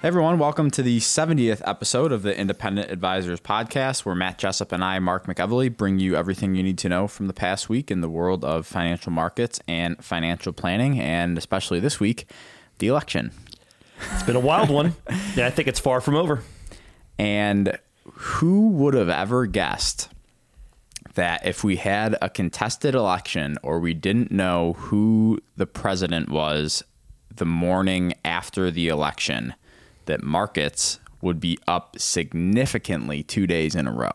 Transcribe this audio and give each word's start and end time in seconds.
Hey 0.00 0.06
everyone, 0.06 0.38
welcome 0.38 0.70
to 0.70 0.82
the 0.84 1.00
70th 1.00 1.60
episode 1.66 2.12
of 2.12 2.22
the 2.22 2.38
Independent 2.38 2.88
Advisors 2.92 3.40
Podcast, 3.40 4.04
where 4.04 4.14
Matt 4.14 4.38
Jessup 4.38 4.70
and 4.70 4.84
I, 4.84 5.00
Mark 5.00 5.26
McEvily, 5.26 5.76
bring 5.76 5.98
you 5.98 6.14
everything 6.14 6.54
you 6.54 6.62
need 6.62 6.78
to 6.78 6.88
know 6.88 7.08
from 7.08 7.26
the 7.26 7.32
past 7.32 7.68
week 7.68 7.90
in 7.90 8.00
the 8.00 8.08
world 8.08 8.44
of 8.44 8.64
financial 8.64 9.10
markets 9.10 9.58
and 9.66 10.00
financial 10.04 10.52
planning, 10.52 11.00
and 11.00 11.36
especially 11.36 11.80
this 11.80 11.98
week, 11.98 12.30
the 12.78 12.86
election. 12.86 13.32
It's 14.12 14.22
been 14.22 14.36
a 14.36 14.40
wild 14.40 14.70
one. 14.70 14.94
yeah, 15.34 15.48
I 15.48 15.50
think 15.50 15.66
it's 15.66 15.80
far 15.80 16.00
from 16.00 16.14
over. 16.14 16.44
And 17.18 17.76
who 18.04 18.68
would 18.68 18.94
have 18.94 19.08
ever 19.08 19.46
guessed 19.46 20.10
that 21.14 21.44
if 21.44 21.64
we 21.64 21.74
had 21.74 22.16
a 22.22 22.30
contested 22.30 22.94
election 22.94 23.58
or 23.64 23.80
we 23.80 23.94
didn't 23.94 24.30
know 24.30 24.74
who 24.74 25.40
the 25.56 25.66
president 25.66 26.28
was 26.28 26.84
the 27.34 27.44
morning 27.44 28.14
after 28.24 28.70
the 28.70 28.86
election, 28.86 29.54
that 30.08 30.22
markets 30.22 30.98
would 31.22 31.40
be 31.40 31.58
up 31.66 31.96
significantly 31.98 33.22
two 33.22 33.46
days 33.46 33.74
in 33.74 33.86
a 33.86 33.92
row. 33.92 34.10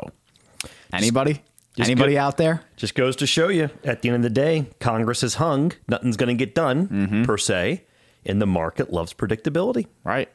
Anybody? 0.92 1.42
Just 1.76 1.90
Anybody 1.90 2.14
go- 2.14 2.22
out 2.22 2.38
there? 2.38 2.62
Just 2.78 2.94
goes 2.96 3.16
to 3.18 3.26
show 3.28 3.48
you, 3.50 3.70
at 3.84 4.02
the 4.04 4.10
end 4.10 4.18
of 4.18 4.22
the 4.24 4.30
day, 4.30 4.68
Congress 4.80 5.24
is 5.24 5.36
hung. 5.36 5.72
Nothing's 5.88 6.18
going 6.18 6.30
to 6.38 6.46
get 6.46 6.54
done, 6.54 6.88
Mm-hmm. 6.88 7.24
per 7.24 7.38
se. 7.38 7.84
And 8.26 8.42
the 8.42 8.46
market 8.46 8.94
loves 8.94 9.14
predictability. 9.14 9.88
Right. 10.04 10.30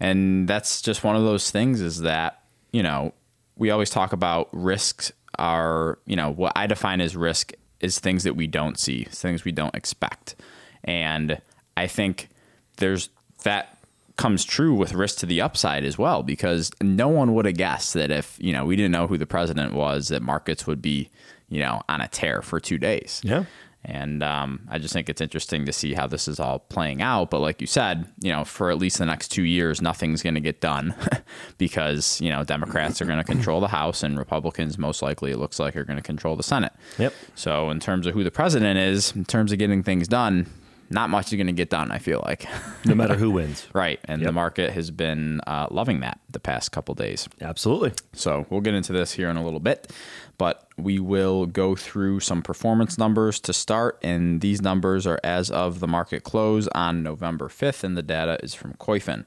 And 0.00 0.48
that's 0.48 0.82
just 0.82 1.04
one 1.04 1.16
of 1.16 1.22
those 1.22 1.50
things 1.50 1.80
is 1.80 2.00
that, 2.00 2.42
you 2.72 2.82
know, 2.82 3.14
we 3.56 3.70
always 3.70 3.88
talk 3.88 4.12
about 4.12 4.48
risks 4.52 5.12
are, 5.38 5.98
you 6.06 6.16
know, 6.16 6.30
what 6.30 6.52
I 6.56 6.66
define 6.66 7.00
as 7.00 7.16
risk 7.16 7.52
is 7.80 7.98
things 7.98 8.24
that 8.24 8.34
we 8.36 8.46
don't 8.46 8.78
see, 8.78 9.04
things 9.04 9.44
we 9.44 9.52
don't 9.52 9.74
expect. 9.74 10.34
And 10.82 11.40
I 11.76 11.86
think 11.86 12.28
there's 12.76 13.08
that 13.44 13.73
comes 14.16 14.44
true 14.44 14.74
with 14.74 14.94
risk 14.94 15.18
to 15.18 15.26
the 15.26 15.40
upside 15.40 15.84
as 15.84 15.98
well 15.98 16.22
because 16.22 16.70
no 16.80 17.08
one 17.08 17.34
would 17.34 17.46
have 17.46 17.56
guessed 17.56 17.94
that 17.94 18.10
if, 18.10 18.36
you 18.40 18.52
know, 18.52 18.64
we 18.64 18.76
didn't 18.76 18.92
know 18.92 19.06
who 19.06 19.18
the 19.18 19.26
president 19.26 19.72
was 19.72 20.08
that 20.08 20.22
markets 20.22 20.66
would 20.66 20.80
be, 20.80 21.10
you 21.48 21.60
know, 21.60 21.82
on 21.88 22.00
a 22.00 22.08
tear 22.08 22.40
for 22.40 22.60
2 22.60 22.78
days. 22.78 23.20
Yeah. 23.24 23.44
And 23.84 24.22
um, 24.22 24.66
I 24.70 24.78
just 24.78 24.94
think 24.94 25.10
it's 25.10 25.20
interesting 25.20 25.66
to 25.66 25.72
see 25.72 25.92
how 25.92 26.06
this 26.06 26.26
is 26.26 26.40
all 26.40 26.58
playing 26.58 27.02
out. 27.02 27.30
But 27.30 27.40
like 27.40 27.60
you 27.60 27.66
said, 27.66 28.06
you 28.18 28.32
know, 28.32 28.44
for 28.44 28.70
at 28.70 28.78
least 28.78 28.98
the 28.98 29.04
next 29.04 29.28
two 29.28 29.42
years, 29.42 29.82
nothing's 29.82 30.22
going 30.22 30.34
to 30.34 30.40
get 30.40 30.60
done 30.60 30.94
because, 31.58 32.18
you 32.20 32.30
know, 32.30 32.44
Democrats 32.44 33.02
are 33.02 33.04
going 33.04 33.18
to 33.18 33.24
control 33.24 33.60
the 33.60 33.68
House 33.68 34.02
and 34.02 34.18
Republicans, 34.18 34.78
most 34.78 35.02
likely, 35.02 35.32
it 35.32 35.38
looks 35.38 35.58
like, 35.58 35.76
are 35.76 35.84
going 35.84 35.98
to 35.98 36.02
control 36.02 36.34
the 36.34 36.42
Senate. 36.42 36.72
Yep. 36.98 37.12
So, 37.34 37.68
in 37.68 37.78
terms 37.78 38.06
of 38.06 38.14
who 38.14 38.24
the 38.24 38.30
president 38.30 38.78
is, 38.78 39.14
in 39.14 39.26
terms 39.26 39.52
of 39.52 39.58
getting 39.58 39.82
things 39.82 40.08
done, 40.08 40.46
not 40.90 41.10
much 41.10 41.26
is 41.26 41.34
going 41.34 41.46
to 41.46 41.52
get 41.52 41.70
done, 41.70 41.90
I 41.90 41.98
feel 41.98 42.22
like. 42.24 42.46
No 42.84 42.94
matter 42.94 43.16
who 43.16 43.30
wins. 43.30 43.66
right. 43.72 43.98
And 44.04 44.24
the 44.24 44.32
market 44.32 44.72
has 44.72 44.90
been 44.90 45.40
uh, 45.46 45.68
loving 45.70 46.00
that 46.00 46.20
the 46.30 46.40
past 46.40 46.72
couple 46.72 46.94
days. 46.94 47.28
Absolutely. 47.40 47.92
So 48.12 48.46
we'll 48.50 48.60
get 48.60 48.74
into 48.74 48.92
this 48.92 49.12
here 49.12 49.28
in 49.28 49.36
a 49.36 49.44
little 49.44 49.60
bit, 49.60 49.92
but 50.38 50.68
we 50.76 50.98
will 50.98 51.46
go 51.46 51.74
through 51.74 52.20
some 52.20 52.42
performance 52.42 52.98
numbers 52.98 53.40
to 53.40 53.52
start. 53.52 53.98
And 54.02 54.40
these 54.40 54.60
numbers 54.60 55.06
are 55.06 55.20
as 55.24 55.50
of 55.50 55.80
the 55.80 55.88
market 55.88 56.24
close 56.24 56.68
on 56.68 57.02
November 57.02 57.48
5th, 57.48 57.84
and 57.84 57.96
the 57.96 58.02
data 58.02 58.38
is 58.42 58.54
from 58.54 58.74
Koyfin. 58.74 59.24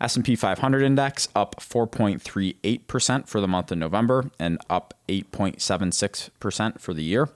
S&P 0.00 0.36
500 0.36 0.82
index 0.82 1.28
up 1.34 1.56
4.38% 1.60 3.28
for 3.28 3.40
the 3.40 3.48
month 3.48 3.72
of 3.72 3.78
November 3.78 4.30
and 4.38 4.58
up 4.68 4.92
8.76% 5.08 6.80
for 6.80 6.92
the 6.92 7.02
year. 7.02 7.30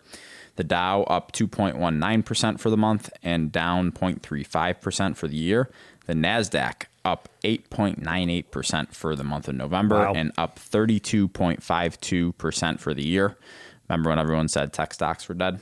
The 0.58 0.64
Dow 0.64 1.04
up 1.04 1.30
2.19% 1.30 2.58
for 2.58 2.68
the 2.68 2.76
month 2.76 3.10
and 3.22 3.52
down 3.52 3.92
0.35% 3.92 5.16
for 5.16 5.28
the 5.28 5.36
year. 5.36 5.70
The 6.06 6.14
Nasdaq 6.14 6.86
up 7.04 7.28
8.98% 7.44 8.92
for 8.92 9.14
the 9.14 9.22
month 9.22 9.46
of 9.46 9.54
November 9.54 10.00
Wow. 10.00 10.14
and 10.16 10.32
up 10.36 10.58
32.52% 10.58 12.80
for 12.80 12.92
the 12.92 13.06
year. 13.06 13.36
Remember 13.88 14.10
when 14.10 14.18
everyone 14.18 14.48
said 14.48 14.72
tech 14.72 14.92
stocks 14.92 15.28
were 15.28 15.36
dead? 15.36 15.60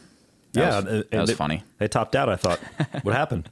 That 0.55 0.61
yeah. 0.61 0.77
was, 0.77 0.85
that 1.11 1.21
was 1.21 1.29
they, 1.29 1.35
funny. 1.35 1.62
They 1.77 1.89
topped 1.89 2.17
out, 2.17 2.31
I 2.31 2.37
thought. 2.37 2.59
what 3.03 3.15
happened? 3.15 3.51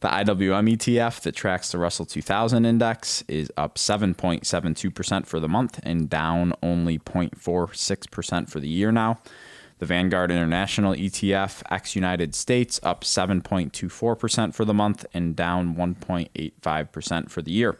The 0.00 0.08
IWM 0.08 0.76
ETF 0.76 1.20
that 1.20 1.36
tracks 1.36 1.70
the 1.70 1.78
Russell 1.78 2.06
2000 2.06 2.66
index 2.66 3.22
is 3.28 3.52
up 3.56 3.76
7.72% 3.76 5.26
for 5.26 5.38
the 5.38 5.48
month 5.48 5.78
and 5.84 6.10
down 6.10 6.54
only 6.60 6.98
0.46% 6.98 8.50
for 8.50 8.58
the 8.58 8.66
year 8.66 8.90
now. 8.90 9.20
The 9.78 9.86
Vanguard 9.86 10.30
International 10.30 10.94
ETF 10.94 11.62
ex 11.70 11.94
United 11.94 12.34
States 12.34 12.80
up 12.82 13.04
7.24% 13.04 14.54
for 14.54 14.64
the 14.64 14.72
month 14.72 15.04
and 15.12 15.36
down 15.36 15.76
1.85% 15.76 17.30
for 17.30 17.42
the 17.42 17.50
year. 17.50 17.76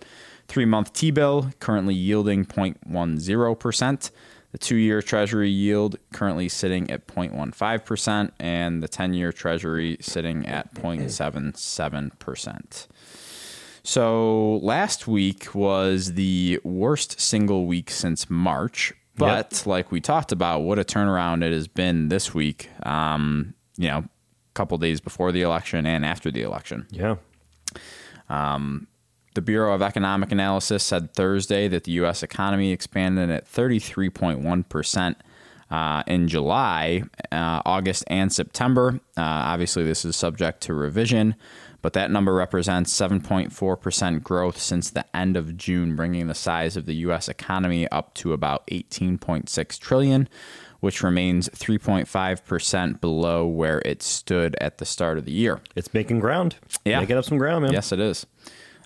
Three 0.46 0.66
month 0.66 0.92
T 0.92 1.10
bill 1.10 1.52
currently 1.58 1.94
yielding 1.94 2.44
0.10%. 2.44 4.10
The 4.52 4.58
two 4.58 4.76
year 4.76 5.02
Treasury 5.02 5.50
yield 5.50 5.96
currently 6.12 6.48
sitting 6.48 6.88
at 6.90 7.06
0.15%, 7.06 8.30
and 8.38 8.82
the 8.82 8.88
10 8.88 9.14
year 9.14 9.32
Treasury 9.32 9.96
sitting 10.00 10.46
at 10.46 10.74
0.77%. 10.74 12.86
So 13.82 14.56
last 14.62 15.06
week 15.06 15.54
was 15.54 16.14
the 16.14 16.58
worst 16.64 17.20
single 17.20 17.66
week 17.66 17.90
since 17.90 18.30
March. 18.30 18.94
But 19.18 19.62
like 19.66 19.90
we 19.90 20.00
talked 20.00 20.32
about, 20.32 20.60
what 20.60 20.78
a 20.78 20.84
turnaround 20.84 21.42
it 21.44 21.52
has 21.52 21.68
been 21.68 22.08
this 22.08 22.34
week. 22.34 22.70
Um, 22.84 23.54
you 23.76 23.88
know, 23.88 23.98
a 23.98 24.08
couple 24.54 24.78
days 24.78 25.00
before 25.00 25.32
the 25.32 25.42
election 25.42 25.86
and 25.86 26.04
after 26.04 26.30
the 26.30 26.42
election. 26.42 26.86
Yeah. 26.90 27.16
The 29.36 29.42
Bureau 29.42 29.74
of 29.74 29.82
Economic 29.82 30.32
Analysis 30.32 30.82
said 30.82 31.12
Thursday 31.12 31.68
that 31.68 31.84
the 31.84 31.92
U.S. 31.92 32.22
economy 32.22 32.72
expanded 32.72 33.28
at 33.30 33.44
33.1% 33.44 35.14
uh, 35.70 36.02
in 36.06 36.26
July, 36.26 37.02
uh, 37.30 37.60
August, 37.66 38.04
and 38.06 38.32
September. 38.32 38.98
Uh, 39.14 39.20
obviously, 39.20 39.84
this 39.84 40.06
is 40.06 40.16
subject 40.16 40.62
to 40.62 40.72
revision, 40.74 41.34
but 41.82 41.92
that 41.92 42.10
number 42.10 42.34
represents 42.34 42.92
7.4% 42.98 44.22
growth 44.22 44.58
since 44.58 44.90
the 44.90 45.04
end 45.16 45.36
of 45.36 45.56
June, 45.56 45.96
bringing 45.96 46.26
the 46.26 46.34
size 46.34 46.76
of 46.76 46.86
the 46.86 46.94
U.S. 46.96 47.28
economy 47.28 47.88
up 47.88 48.14
to 48.14 48.32
about 48.32 48.66
18.6 48.68 49.78
trillion, 49.78 50.28
which 50.80 51.02
remains 51.02 51.48
3.5% 51.50 53.00
below 53.00 53.46
where 53.46 53.80
it 53.84 54.02
stood 54.02 54.56
at 54.60 54.78
the 54.78 54.84
start 54.84 55.18
of 55.18 55.24
the 55.24 55.32
year. 55.32 55.60
It's 55.74 55.92
making 55.94 56.20
ground. 56.20 56.56
Yeah. 56.84 57.00
Making 57.00 57.16
up 57.16 57.24
some 57.24 57.38
ground, 57.38 57.64
man. 57.64 57.72
Yes, 57.72 57.92
it 57.92 58.00
is. 58.00 58.26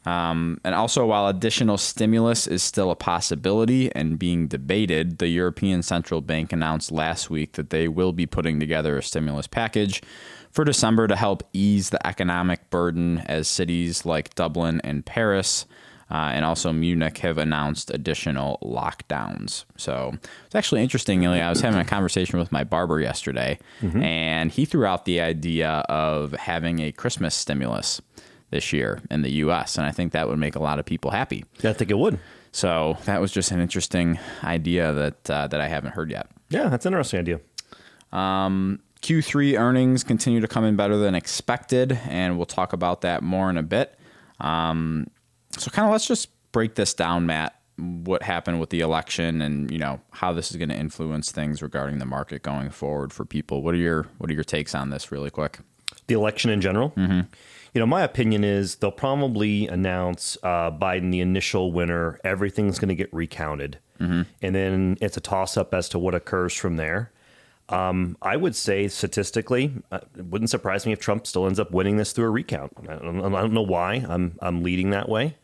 Um, 0.06 0.58
and 0.64 0.74
also, 0.74 1.04
while 1.06 1.28
additional 1.28 1.76
stimulus 1.76 2.46
is 2.46 2.62
still 2.62 2.90
a 2.90 2.96
possibility 2.96 3.94
and 3.94 4.18
being 4.18 4.48
debated, 4.48 5.18
the 5.18 5.28
European 5.28 5.82
Central 5.82 6.22
Bank 6.22 6.52
announced 6.52 6.90
last 6.90 7.28
week 7.28 7.52
that 7.52 7.70
they 7.70 7.86
will 7.86 8.12
be 8.12 8.26
putting 8.26 8.58
together 8.58 8.96
a 8.96 9.02
stimulus 9.02 9.46
package 9.46 10.02
for 10.50 10.64
December 10.64 11.06
to 11.06 11.16
help 11.16 11.42
ease 11.52 11.90
the 11.90 12.04
economic 12.06 12.70
burden 12.70 13.18
as 13.26 13.48
cities 13.48 14.04
like 14.04 14.34
Dublin 14.34 14.80
and 14.84 15.04
Paris. 15.04 15.66
Uh, 16.12 16.32
and 16.34 16.44
also 16.44 16.72
Munich 16.72 17.18
have 17.18 17.38
announced 17.38 17.88
additional 17.92 18.58
lockdowns. 18.64 19.64
So 19.76 20.12
it's 20.44 20.56
actually 20.56 20.82
interesting. 20.82 21.22
Ilya. 21.22 21.40
I 21.40 21.48
was 21.50 21.60
having 21.60 21.78
a 21.78 21.84
conversation 21.84 22.40
with 22.40 22.50
my 22.50 22.64
barber 22.64 22.98
yesterday, 23.00 23.60
and 24.02 24.50
he 24.50 24.64
threw 24.64 24.84
out 24.86 25.04
the 25.04 25.20
idea 25.20 25.68
of 25.88 26.32
having 26.32 26.80
a 26.80 26.90
Christmas 26.90 27.36
stimulus 27.36 28.00
this 28.50 28.72
year 28.72 29.00
in 29.08 29.22
the 29.22 29.30
U.S., 29.44 29.78
and 29.78 29.86
I 29.86 29.92
think 29.92 30.10
that 30.10 30.28
would 30.28 30.40
make 30.40 30.56
a 30.56 30.58
lot 30.58 30.80
of 30.80 30.84
people 30.84 31.12
happy. 31.12 31.44
Yeah, 31.60 31.70
I 31.70 31.74
think 31.74 31.92
it 31.92 31.98
would. 31.98 32.18
So 32.50 32.96
that 33.04 33.20
was 33.20 33.30
just 33.30 33.52
an 33.52 33.60
interesting 33.60 34.18
idea 34.42 34.92
that 34.92 35.30
uh, 35.30 35.46
that 35.46 35.60
I 35.60 35.68
haven't 35.68 35.92
heard 35.92 36.10
yet. 36.10 36.26
Yeah, 36.48 36.68
that's 36.70 36.86
an 36.86 36.92
interesting 36.92 37.20
idea. 37.20 37.38
Q3 39.02 39.58
earnings 39.58 40.04
continue 40.04 40.40
to 40.40 40.48
come 40.48 40.64
in 40.64 40.76
better 40.76 40.96
than 40.98 41.14
expected, 41.14 41.98
and 42.08 42.36
we'll 42.36 42.46
talk 42.46 42.72
about 42.72 43.00
that 43.00 43.22
more 43.22 43.48
in 43.50 43.56
a 43.56 43.62
bit. 43.62 43.98
Um, 44.40 45.06
so, 45.56 45.70
kind 45.70 45.86
of 45.86 45.92
let's 45.92 46.06
just 46.06 46.28
break 46.52 46.74
this 46.74 46.94
down, 46.94 47.26
Matt. 47.26 47.56
What 47.76 48.22
happened 48.22 48.60
with 48.60 48.68
the 48.70 48.80
election, 48.80 49.40
and 49.40 49.70
you 49.70 49.78
know 49.78 50.00
how 50.10 50.32
this 50.34 50.50
is 50.50 50.58
going 50.58 50.68
to 50.68 50.76
influence 50.76 51.32
things 51.32 51.62
regarding 51.62 51.98
the 51.98 52.04
market 52.04 52.42
going 52.42 52.70
forward 52.70 53.12
for 53.12 53.24
people. 53.24 53.62
What 53.62 53.74
are 53.74 53.78
your 53.78 54.06
What 54.18 54.30
are 54.30 54.34
your 54.34 54.44
takes 54.44 54.74
on 54.74 54.90
this, 54.90 55.10
really 55.10 55.30
quick? 55.30 55.58
the 56.06 56.14
election 56.14 56.50
in 56.50 56.60
general. 56.60 56.92
You 56.96 57.78
know, 57.80 57.86
my 57.86 58.02
opinion 58.02 58.42
is 58.42 58.76
they'll 58.76 58.90
probably 58.90 59.68
announce 59.68 60.36
uh, 60.42 60.70
Biden 60.72 61.12
the 61.12 61.20
initial 61.20 61.70
winner. 61.72 62.18
Everything's 62.24 62.78
going 62.80 62.88
to 62.88 62.94
get 62.96 63.12
recounted, 63.14 63.78
and 63.98 64.26
then 64.40 64.98
it's 65.00 65.16
a 65.16 65.20
toss 65.20 65.56
up 65.56 65.72
as 65.72 65.88
to 65.90 65.98
what 65.98 66.14
occurs 66.14 66.52
from 66.54 66.76
there. 66.76 67.12
I 67.70 68.36
would 68.36 68.56
say 68.56 68.88
statistically, 68.88 69.72
uh, 69.92 70.00
it 70.16 70.24
wouldn't 70.26 70.50
surprise 70.50 70.86
me 70.86 70.92
if 70.92 71.00
Trump 71.00 71.26
still 71.26 71.46
ends 71.46 71.60
up 71.60 71.70
winning 71.70 71.96
this 71.96 72.12
through 72.12 72.26
a 72.26 72.30
recount. 72.30 72.72
I 72.88 72.96
don't, 72.96 73.34
I 73.34 73.40
don't 73.40 73.52
know 73.52 73.62
why 73.62 74.04
I'm 74.08 74.36
I'm 74.42 74.62
leading 74.62 74.90
that 74.90 75.08
way, 75.08 75.36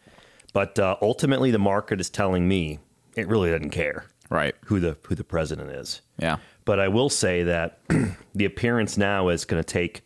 but 0.52 0.78
uh, 0.78 0.96
ultimately 1.00 1.50
the 1.50 1.58
market 1.58 2.00
is 2.00 2.10
telling 2.10 2.48
me 2.48 2.78
it 3.14 3.28
really 3.28 3.50
doesn't 3.50 3.70
care 3.70 4.06
Right. 4.28 4.54
who 4.64 4.80
the 4.80 4.96
who 5.06 5.14
the 5.14 5.24
president 5.24 5.70
is. 5.70 6.00
Yeah. 6.18 6.38
But 6.64 6.80
I 6.80 6.88
will 6.88 7.08
say 7.08 7.44
that 7.44 7.78
the 8.34 8.44
appearance 8.44 8.98
now 8.98 9.28
is 9.28 9.44
going 9.44 9.62
to 9.62 9.66
take, 9.66 10.04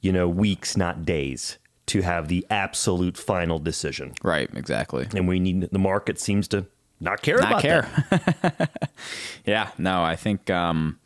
you 0.00 0.10
know, 0.10 0.26
weeks, 0.26 0.74
not 0.76 1.04
days, 1.04 1.58
to 1.86 2.00
have 2.00 2.28
the 2.28 2.46
absolute 2.48 3.18
final 3.18 3.58
decision. 3.58 4.14
Right. 4.22 4.48
Exactly. 4.54 5.06
And 5.14 5.28
we 5.28 5.38
need 5.38 5.68
the 5.70 5.78
market 5.78 6.18
seems 6.18 6.48
to 6.48 6.64
not 7.00 7.20
care 7.22 7.38
Not 7.40 7.50
about 7.50 7.62
care. 7.62 8.68
yeah. 9.44 9.70
No, 9.78 10.02
I 10.02 10.16
think 10.16 10.48
um, 10.50 10.98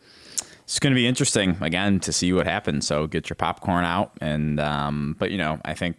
it's 0.72 0.78
going 0.78 0.92
to 0.92 0.94
be 0.94 1.06
interesting 1.06 1.58
again 1.60 2.00
to 2.00 2.14
see 2.14 2.32
what 2.32 2.46
happens. 2.46 2.86
So 2.86 3.06
get 3.06 3.28
your 3.28 3.34
popcorn 3.34 3.84
out, 3.84 4.12
and 4.22 4.58
um, 4.58 5.16
but 5.18 5.30
you 5.30 5.36
know, 5.36 5.60
I 5.66 5.74
think 5.74 5.98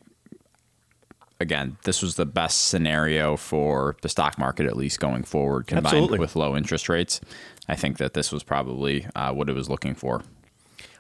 again, 1.40 1.78
this 1.84 2.02
was 2.02 2.16
the 2.16 2.26
best 2.26 2.70
scenario 2.70 3.38
for 3.38 3.96
the 4.02 4.10
stock 4.10 4.40
market, 4.40 4.66
at 4.66 4.76
least 4.76 5.00
going 5.00 5.26
forward, 5.26 5.68
combined 5.68 5.86
Absolutely. 5.86 6.18
with 6.18 6.36
low 6.36 6.58
interest 6.58 6.90
rates. 6.90 7.22
I 7.70 7.76
think 7.76 8.00
that 8.00 8.16
this 8.16 8.32
was 8.32 8.42
probably 8.42 9.06
uh, 9.16 9.32
what 9.32 9.48
it 9.48 9.54
was 9.54 9.70
looking 9.70 9.94
for. 9.94 10.24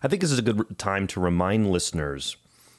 I 0.04 0.08
think 0.08 0.22
this 0.22 0.32
is 0.32 0.38
a 0.38 0.44
good 0.44 0.78
time 0.78 1.08
to 1.08 1.20
remind 1.20 1.72
listeners 1.72 2.38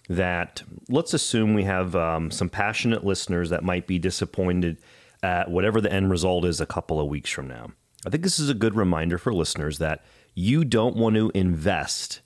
that 0.08 0.62
let's 0.88 1.12
assume 1.12 1.55
we 1.55 1.64
have 1.64 1.97
um, 1.97 2.31
some 2.31 2.49
passionate 2.49 3.05
listeners 3.05 3.50
that 3.50 3.64
might 3.64 3.88
be 3.88 3.99
disappointed 3.99 4.76
at 5.25 5.50
whatever 5.50 5.81
the 5.81 5.93
end 5.93 6.08
result 6.08 6.44
is 6.44 6.61
a 6.61 6.67
couple 6.67 7.00
of 7.00 7.08
weeks 7.08 7.31
from 7.31 7.49
now. 7.49 7.73
I 8.06 8.11
think 8.11 8.23
this 8.23 8.38
is 8.38 8.49
a 8.49 8.55
good 8.55 8.76
reminder 8.76 9.19
for 9.19 9.35
listeners 9.35 9.79
that 9.79 10.05
you 10.35 10.65
don't 10.65 10.97
want 10.97 11.17
to 11.17 11.31
invest 11.35 12.21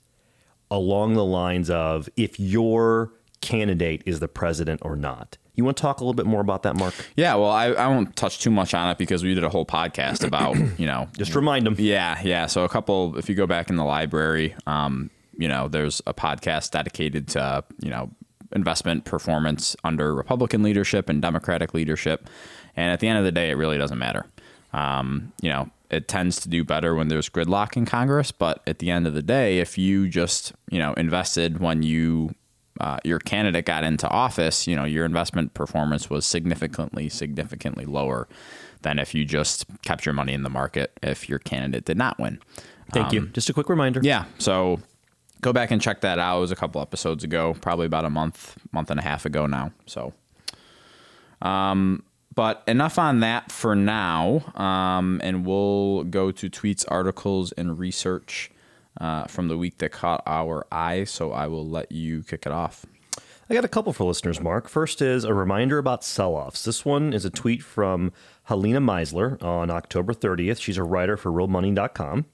along 0.71 1.13
the 1.13 1.25
lines 1.25 1.69
of 1.69 2.09
if 2.15 2.39
your 2.39 3.13
candidate 3.41 4.03
is 4.05 4.19
the 4.19 4.27
president 4.27 4.81
or 4.83 4.95
not. 4.95 5.37
You 5.55 5.65
want 5.65 5.75
to 5.77 5.81
talk 5.81 5.99
a 5.99 6.03
little 6.03 6.13
bit 6.13 6.25
more 6.25 6.39
about 6.39 6.63
that, 6.63 6.77
Mark? 6.77 6.93
Yeah, 7.17 7.35
well, 7.35 7.49
I, 7.49 7.67
I 7.67 7.87
won't 7.87 8.15
touch 8.15 8.39
too 8.39 8.51
much 8.51 8.73
on 8.73 8.89
it 8.91 8.97
because 8.97 9.23
we 9.23 9.33
did 9.33 9.43
a 9.43 9.49
whole 9.49 9.65
podcast 9.65 10.23
about, 10.25 10.55
you 10.79 10.85
know, 10.85 11.09
Just 11.17 11.35
remind 11.35 11.65
them. 11.65 11.75
Yeah, 11.77 12.19
yeah. 12.23 12.45
So 12.45 12.63
a 12.63 12.69
couple, 12.69 13.17
if 13.17 13.27
you 13.27 13.35
go 13.35 13.45
back 13.45 13.69
in 13.69 13.75
the 13.75 13.83
library, 13.83 14.55
um, 14.67 15.09
you 15.37 15.47
know, 15.47 15.67
there's 15.67 16.01
a 16.07 16.13
podcast 16.13 16.71
dedicated 16.71 17.27
to, 17.29 17.63
you 17.81 17.89
know, 17.89 18.09
investment 18.53 19.05
performance 19.05 19.75
under 19.83 20.13
Republican 20.13 20.63
leadership 20.63 21.09
and 21.09 21.21
Democratic 21.21 21.73
leadership. 21.73 22.29
And 22.75 22.91
at 22.91 22.99
the 22.99 23.07
end 23.07 23.19
of 23.19 23.25
the 23.25 23.31
day, 23.31 23.49
it 23.49 23.55
really 23.55 23.77
doesn't 23.77 23.97
matter. 23.97 24.25
Um, 24.71 25.33
you 25.41 25.49
know, 25.49 25.69
it 25.89 26.07
tends 26.07 26.39
to 26.41 26.49
do 26.49 26.63
better 26.63 26.95
when 26.95 27.07
there's 27.07 27.29
gridlock 27.29 27.75
in 27.75 27.85
Congress. 27.85 28.31
But 28.31 28.61
at 28.67 28.79
the 28.79 28.91
end 28.91 29.07
of 29.07 29.13
the 29.13 29.23
day, 29.23 29.59
if 29.59 29.77
you 29.77 30.07
just, 30.07 30.53
you 30.69 30.79
know, 30.79 30.93
invested 30.93 31.59
when 31.59 31.83
you 31.83 32.35
uh, 32.79 32.97
your 33.03 33.19
candidate 33.19 33.65
got 33.65 33.83
into 33.83 34.07
office, 34.07 34.65
you 34.65 34.75
know, 34.75 34.85
your 34.85 35.05
investment 35.05 35.53
performance 35.53 36.09
was 36.09 36.25
significantly, 36.25 37.09
significantly 37.09 37.85
lower 37.85 38.27
than 38.83 38.99
if 38.99 39.13
you 39.13 39.25
just 39.25 39.65
kept 39.81 40.05
your 40.05 40.13
money 40.13 40.33
in 40.33 40.43
the 40.43 40.49
market 40.49 40.97
if 41.03 41.27
your 41.27 41.39
candidate 41.39 41.83
did 41.83 41.97
not 41.97 42.17
win. 42.19 42.39
Thank 42.93 43.11
you. 43.11 43.27
Just 43.27 43.49
a 43.49 43.53
quick 43.53 43.69
reminder. 43.69 43.99
Yeah. 44.01 44.25
So 44.37 44.79
go 45.41 45.53
back 45.53 45.71
and 45.71 45.81
check 45.81 46.01
that 46.01 46.19
out. 46.19 46.37
It 46.37 46.41
was 46.41 46.51
a 46.51 46.55
couple 46.55 46.81
episodes 46.81 47.23
ago, 47.23 47.55
probably 47.61 47.85
about 47.85 48.05
a 48.05 48.09
month, 48.09 48.57
month 48.71 48.89
and 48.89 48.99
a 48.99 49.03
half 49.03 49.25
ago 49.25 49.45
now. 49.45 49.71
So, 49.85 50.13
um, 51.41 52.03
but 52.35 52.63
enough 52.67 52.97
on 52.99 53.19
that 53.21 53.51
for 53.51 53.75
now. 53.75 54.53
Um, 54.55 55.19
and 55.23 55.45
we'll 55.45 56.03
go 56.05 56.31
to 56.31 56.49
tweets, 56.49 56.85
articles, 56.87 57.51
and 57.53 57.77
research 57.79 58.51
uh, 58.99 59.25
from 59.25 59.47
the 59.47 59.57
week 59.57 59.77
that 59.79 59.91
caught 59.91 60.23
our 60.25 60.65
eye. 60.71 61.03
So 61.03 61.31
I 61.31 61.47
will 61.47 61.67
let 61.67 61.91
you 61.91 62.23
kick 62.23 62.45
it 62.45 62.51
off. 62.51 62.85
I 63.49 63.55
got 63.55 63.65
a 63.65 63.69
couple 63.69 63.93
for 63.93 64.03
listeners, 64.03 64.39
Mark. 64.39 64.69
First 64.69 65.01
is 65.01 65.23
a 65.23 65.33
reminder 65.33 65.79
about 65.79 66.03
sell 66.03 66.35
offs. 66.35 66.63
This 66.63 66.85
one 66.85 67.13
is 67.13 67.25
a 67.25 67.31
tweet 67.31 67.63
from 67.63 68.13
Helene 68.43 68.75
Meisler 68.75 69.41
on 69.41 69.71
October 69.71 70.13
30th. 70.13 70.61
She's 70.61 70.77
a 70.77 70.83
writer 70.83 71.17
for 71.17 71.31
realmoney.com. 71.31 72.25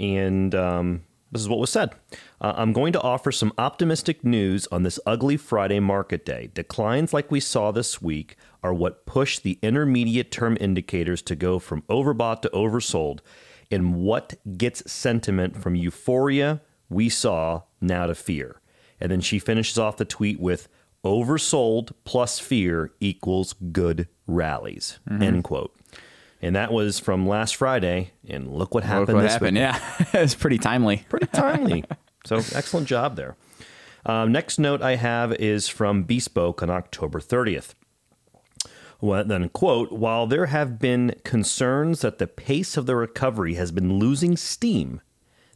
And 0.00 0.54
um, 0.56 1.02
this 1.30 1.42
is 1.42 1.48
what 1.48 1.58
was 1.58 1.70
said 1.70 1.92
uh, 2.40 2.54
I'm 2.56 2.72
going 2.72 2.92
to 2.92 3.00
offer 3.00 3.32
some 3.32 3.52
optimistic 3.58 4.24
news 4.24 4.66
on 4.70 4.82
this 4.82 5.00
ugly 5.06 5.36
Friday 5.36 5.80
market 5.80 6.24
day. 6.24 6.50
Declines 6.54 7.12
like 7.12 7.30
we 7.30 7.40
saw 7.40 7.72
this 7.72 8.00
week 8.00 8.36
are 8.62 8.74
what 8.74 9.06
push 9.06 9.38
the 9.38 9.58
intermediate 9.62 10.30
term 10.30 10.56
indicators 10.60 11.22
to 11.22 11.36
go 11.36 11.58
from 11.58 11.82
overbought 11.82 12.42
to 12.42 12.50
oversold, 12.50 13.20
and 13.70 13.96
what 13.96 14.34
gets 14.56 14.90
sentiment 14.90 15.56
from 15.56 15.74
euphoria 15.74 16.60
we 16.88 17.08
saw 17.08 17.62
now 17.80 18.06
to 18.06 18.14
fear. 18.14 18.60
And 19.00 19.10
then 19.10 19.20
she 19.20 19.38
finishes 19.38 19.78
off 19.78 19.96
the 19.96 20.04
tweet 20.04 20.40
with 20.40 20.68
oversold 21.04 21.92
plus 22.04 22.38
fear 22.38 22.92
equals 23.00 23.54
good 23.72 24.08
rallies. 24.26 24.98
End 25.22 25.44
quote. 25.44 25.74
And 26.40 26.54
that 26.54 26.72
was 26.72 26.98
from 27.00 27.26
last 27.26 27.56
Friday. 27.56 28.12
And 28.28 28.52
look 28.52 28.74
what 28.74 28.84
happened 28.84 29.08
Look 29.08 29.16
what 29.16 29.22
this 29.22 29.32
happened. 29.32 29.56
week. 29.56 29.62
Yeah. 29.62 30.04
it's 30.22 30.34
pretty 30.34 30.58
timely. 30.58 31.04
Pretty 31.08 31.26
timely. 31.26 31.84
so 32.24 32.36
excellent 32.54 32.86
job 32.86 33.16
there. 33.16 33.36
Um, 34.06 34.32
next 34.32 34.58
note 34.58 34.80
I 34.80 34.94
have 34.96 35.32
is 35.34 35.68
from 35.68 36.04
Bespoke 36.04 36.62
on 36.62 36.70
October 36.70 37.20
30th. 37.20 37.74
Well, 39.00 39.24
then, 39.24 39.48
quote, 39.50 39.92
while 39.92 40.26
there 40.26 40.46
have 40.46 40.78
been 40.78 41.14
concerns 41.24 42.00
that 42.00 42.18
the 42.18 42.26
pace 42.26 42.76
of 42.76 42.86
the 42.86 42.96
recovery 42.96 43.54
has 43.54 43.70
been 43.70 43.98
losing 43.98 44.36
steam, 44.36 45.00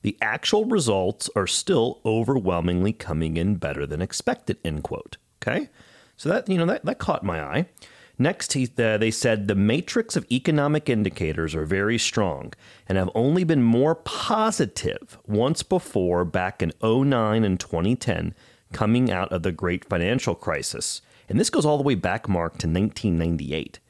the 0.02 0.16
actual 0.20 0.64
results 0.64 1.28
are 1.34 1.46
still 1.46 2.00
overwhelmingly 2.04 2.92
coming 2.92 3.36
in 3.36 3.56
better 3.56 3.86
than 3.86 4.02
expected, 4.02 4.58
end 4.64 4.82
quote. 4.84 5.16
Okay. 5.42 5.68
So 6.16 6.28
that, 6.28 6.48
you 6.48 6.56
know, 6.58 6.66
that, 6.66 6.84
that 6.84 6.98
caught 6.98 7.24
my 7.24 7.42
eye. 7.42 7.66
Next, 8.18 8.52
he, 8.52 8.70
uh, 8.78 8.98
they 8.98 9.10
said 9.10 9.48
the 9.48 9.54
matrix 9.54 10.16
of 10.16 10.30
economic 10.30 10.88
indicators 10.88 11.54
are 11.54 11.64
very 11.64 11.98
strong 11.98 12.52
and 12.88 12.98
have 12.98 13.10
only 13.14 13.44
been 13.44 13.62
more 13.62 13.94
positive 13.94 15.18
once 15.26 15.62
before 15.62 16.24
back 16.24 16.62
in 16.62 16.72
09 16.82 17.44
and 17.44 17.58
2010, 17.58 18.34
coming 18.72 19.10
out 19.10 19.32
of 19.32 19.42
the 19.42 19.52
great 19.52 19.84
financial 19.84 20.34
crisis. 20.34 21.00
And 21.28 21.40
this 21.40 21.50
goes 21.50 21.64
all 21.64 21.78
the 21.78 21.82
way 21.82 21.94
back, 21.94 22.28
Mark, 22.28 22.52
to 22.58 22.68
1998. 22.68 23.80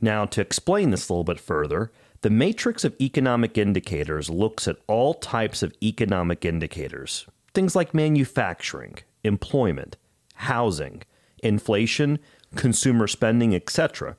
Now, 0.00 0.24
to 0.26 0.40
explain 0.40 0.90
this 0.90 1.08
a 1.08 1.12
little 1.12 1.24
bit 1.24 1.40
further, 1.40 1.90
the 2.22 2.30
matrix 2.30 2.84
of 2.84 2.94
economic 3.00 3.58
indicators 3.58 4.30
looks 4.30 4.68
at 4.68 4.78
all 4.86 5.14
types 5.14 5.62
of 5.62 5.74
economic 5.82 6.44
indicators, 6.44 7.26
things 7.54 7.74
like 7.74 7.94
manufacturing, 7.94 8.96
employment, 9.24 9.96
housing, 10.34 11.02
inflation, 11.42 12.18
consumer 12.56 13.06
spending, 13.06 13.54
etc. 13.54 14.16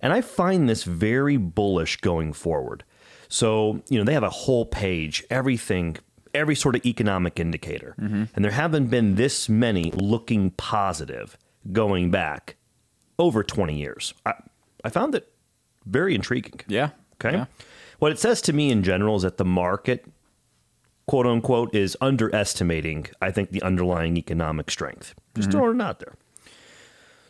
And 0.00 0.12
I 0.12 0.20
find 0.20 0.68
this 0.68 0.84
very 0.84 1.36
bullish 1.36 1.96
going 2.00 2.32
forward. 2.32 2.84
So, 3.28 3.82
you 3.88 3.98
know, 3.98 4.04
they 4.04 4.12
have 4.14 4.22
a 4.22 4.30
whole 4.30 4.66
page, 4.66 5.24
everything, 5.30 5.96
every 6.34 6.54
sort 6.54 6.76
of 6.76 6.84
economic 6.84 7.40
indicator. 7.40 7.94
Mm-hmm. 8.00 8.24
And 8.34 8.44
there 8.44 8.52
haven't 8.52 8.86
been 8.86 9.16
this 9.16 9.48
many 9.48 9.90
looking 9.92 10.50
positive 10.50 11.36
going 11.72 12.10
back 12.10 12.56
over 13.18 13.42
20 13.42 13.76
years. 13.76 14.14
I, 14.24 14.34
I 14.84 14.90
found 14.90 15.14
it 15.14 15.32
very 15.86 16.14
intriguing. 16.14 16.60
Yeah. 16.68 16.90
Okay. 17.14 17.38
Yeah. 17.38 17.46
What 17.98 18.12
it 18.12 18.18
says 18.18 18.40
to 18.42 18.52
me 18.52 18.70
in 18.70 18.82
general 18.82 19.16
is 19.16 19.22
that 19.22 19.38
the 19.38 19.44
market, 19.44 20.04
quote 21.06 21.26
unquote, 21.26 21.74
is 21.74 21.96
underestimating, 22.00 23.06
I 23.22 23.30
think, 23.30 23.50
the 23.50 23.62
underlying 23.62 24.16
economic 24.16 24.70
strength. 24.70 25.14
Just 25.34 25.48
mm-hmm. 25.48 25.58
throwing 25.58 25.80
it 25.80 25.82
out 25.82 26.00
there. 26.00 26.14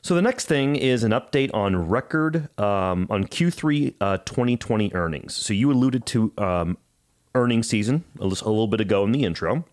So 0.07 0.15
the 0.15 0.23
next 0.23 0.45
thing 0.45 0.77
is 0.77 1.03
an 1.03 1.11
update 1.11 1.53
on 1.53 1.89
record 1.89 2.49
um, 2.61 3.09
on 3.11 3.27
Q3 3.27 3.95
uh, 4.01 4.19
2020 4.19 4.95
earnings. 4.95 5.35
So 5.35 5.53
you 5.53 5.73
alluded 5.73 6.07
to 6.07 6.33
um, 6.39 6.79
earnings 7.35 7.69
season 7.69 8.05
a 8.21 8.25
little 8.25 8.69
bit 8.69 8.81
ago 8.81 9.03
in 9.03 9.11
the 9.11 9.25
intro. 9.25 9.65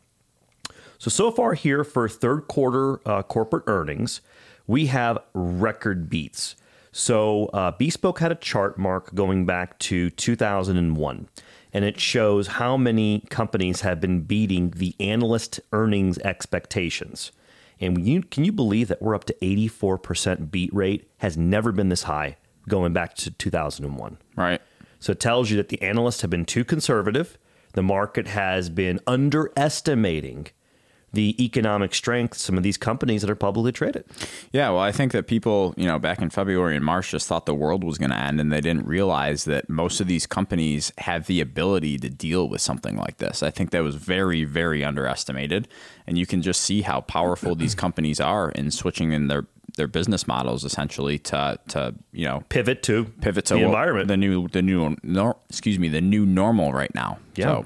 So 0.97 1.11
so 1.11 1.29
far 1.29 1.53
here 1.53 1.83
for 1.83 2.09
third 2.09 2.47
quarter 2.47 2.99
uh, 3.07 3.21
corporate 3.21 3.65
earnings, 3.67 4.21
we 4.65 4.87
have 4.87 5.19
record 5.35 6.09
beats. 6.09 6.55
So 6.91 7.51
uh, 7.53 7.69
Bespoke 7.69 8.17
had 8.17 8.31
a 8.31 8.35
chart 8.35 8.79
mark 8.79 9.13
going 9.13 9.45
back 9.45 9.77
to 9.79 10.09
2001, 10.09 11.29
and 11.73 11.85
it 11.85 11.99
shows 11.99 12.47
how 12.47 12.75
many 12.75 13.23
companies 13.29 13.81
have 13.81 14.01
been 14.01 14.21
beating 14.21 14.71
the 14.71 14.95
analyst 14.99 15.59
earnings 15.71 16.17
expectations. 16.17 17.31
And 17.79 18.05
you, 18.05 18.21
can 18.21 18.45
you 18.45 18.51
believe 18.51 18.87
that 18.87 19.01
we're 19.01 19.15
up 19.15 19.25
to 19.25 19.35
84% 19.41 20.51
beat 20.51 20.73
rate? 20.73 21.09
Has 21.17 21.37
never 21.37 21.71
been 21.71 21.89
this 21.89 22.03
high 22.03 22.37
going 22.67 22.93
back 22.93 23.15
to 23.15 23.31
2001. 23.31 24.17
Right. 24.35 24.61
So 24.99 25.11
it 25.11 25.19
tells 25.19 25.49
you 25.49 25.57
that 25.57 25.69
the 25.69 25.81
analysts 25.81 26.21
have 26.21 26.29
been 26.29 26.45
too 26.45 26.63
conservative. 26.63 27.37
The 27.73 27.83
market 27.83 28.27
has 28.27 28.69
been 28.69 28.99
underestimating 29.07 30.47
the 31.13 31.43
economic 31.43 31.93
strength 31.93 32.37
some 32.37 32.57
of 32.57 32.63
these 32.63 32.77
companies 32.77 33.21
that 33.21 33.29
are 33.29 33.35
publicly 33.35 33.71
traded. 33.71 34.03
Yeah, 34.51 34.69
well, 34.71 34.79
I 34.79 34.91
think 34.91 35.11
that 35.11 35.27
people, 35.27 35.73
you 35.77 35.85
know, 35.85 35.99
back 35.99 36.21
in 36.21 36.29
February 36.31 36.75
and 36.75 36.83
March 36.83 37.11
just 37.11 37.27
thought 37.27 37.45
the 37.45 37.53
world 37.53 37.83
was 37.83 37.97
going 37.97 38.09
to 38.09 38.17
end 38.17 38.41
and 38.41 38.51
they 38.51 38.61
didn't 38.61 38.87
realize 38.87 39.45
that 39.45 39.69
most 39.69 40.01
of 40.01 40.07
these 40.07 40.25
companies 40.25 40.91
have 40.97 41.27
the 41.27 41.39
ability 41.39 41.99
to 41.99 42.09
deal 42.09 42.49
with 42.49 42.61
something 42.61 42.97
like 42.97 43.17
this. 43.17 43.43
I 43.43 43.51
think 43.51 43.69
that 43.71 43.83
was 43.83 43.95
very, 43.95 44.43
very 44.43 44.83
underestimated. 44.83 45.67
And 46.07 46.17
you 46.17 46.25
can 46.25 46.41
just 46.41 46.61
see 46.61 46.81
how 46.81 47.01
powerful 47.01 47.55
these 47.55 47.75
companies 47.85 48.19
are 48.19 48.49
in 48.49 48.71
switching 48.71 49.13
in 49.13 49.27
their 49.27 49.45
their 49.75 49.87
business 49.87 50.27
models 50.27 50.63
essentially 50.63 51.17
to 51.17 51.59
to 51.67 51.95
you 52.11 52.25
know 52.25 52.43
Pivot 52.49 52.83
to 52.83 53.05
pivot 53.21 53.45
to 53.45 53.55
the 53.55 53.63
environment. 53.63 54.07
the 54.07 54.17
new 54.17 54.47
the 54.49 54.61
new 54.61 54.95
nor, 55.01 55.37
excuse 55.49 55.79
me 55.79 55.87
the 55.87 56.01
new 56.01 56.25
normal 56.25 56.73
right 56.73 56.93
now. 56.93 57.17
Yeah. 57.35 57.45
So, 57.45 57.65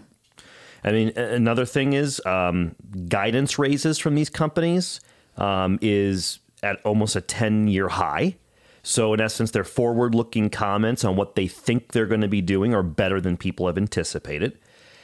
I 0.84 0.91
mean, 0.91 1.10
another 1.17 1.65
thing 1.65 1.93
is 1.93 2.22
um, 2.25 2.75
guidance 3.07 3.60
raises 3.60 3.98
from 3.98 4.15
these 4.15 4.29
companies 4.29 5.00
um, 5.38 5.79
is 5.81 6.39
at 6.63 6.81
almost 6.86 7.15
a 7.15 7.22
10 7.22 7.67
year 7.67 7.88
high. 7.88 8.36
So, 8.84 9.13
in 9.13 9.19
essence, 9.19 9.51
their 9.51 9.65
forward 9.65 10.15
looking 10.15 10.50
comments 10.50 11.03
on 11.03 11.17
what 11.17 11.36
they 11.36 11.48
think 11.48 11.91
they're 11.91 12.05
going 12.05 12.22
to 12.22 12.29
be 12.29 12.41
doing 12.41 12.74
are 12.74 12.84
better 12.84 13.19
than 13.19 13.36
people 13.36 13.67
have 13.67 13.77
anticipated. 13.77 14.57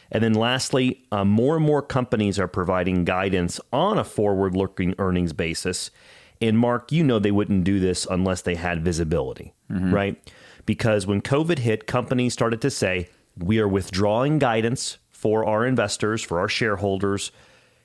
And 0.09 0.23
then, 0.23 0.33
lastly, 0.33 1.03
uh, 1.11 1.25
more 1.25 1.57
and 1.57 1.65
more 1.65 1.81
companies 1.81 2.39
are 2.39 2.47
providing 2.47 3.03
guidance 3.03 3.59
on 3.73 3.97
a 3.97 4.05
forward 4.05 4.55
looking 4.55 4.95
earnings 4.99 5.33
basis. 5.33 5.91
And, 6.39 6.57
Mark, 6.57 6.93
you 6.93 7.03
know 7.03 7.19
they 7.19 7.31
wouldn't 7.31 7.65
do 7.65 7.79
this 7.81 8.07
unless 8.09 8.41
they 8.41 8.55
had 8.55 8.85
visibility, 8.85 9.53
right? 9.91 10.31
Because 10.65 11.05
when 11.05 11.21
COVID 11.21 11.59
hit, 11.59 11.85
companies 11.85 12.31
started 12.31 12.61
to 12.61 12.69
say, 12.69 13.09
we 13.37 13.59
are 13.59 13.67
withdrawing 13.67 14.39
guidance 14.39 14.97
for 15.23 15.45
our 15.45 15.65
investors, 15.65 16.21
for 16.21 16.37
our 16.37 16.49
shareholders. 16.49 17.31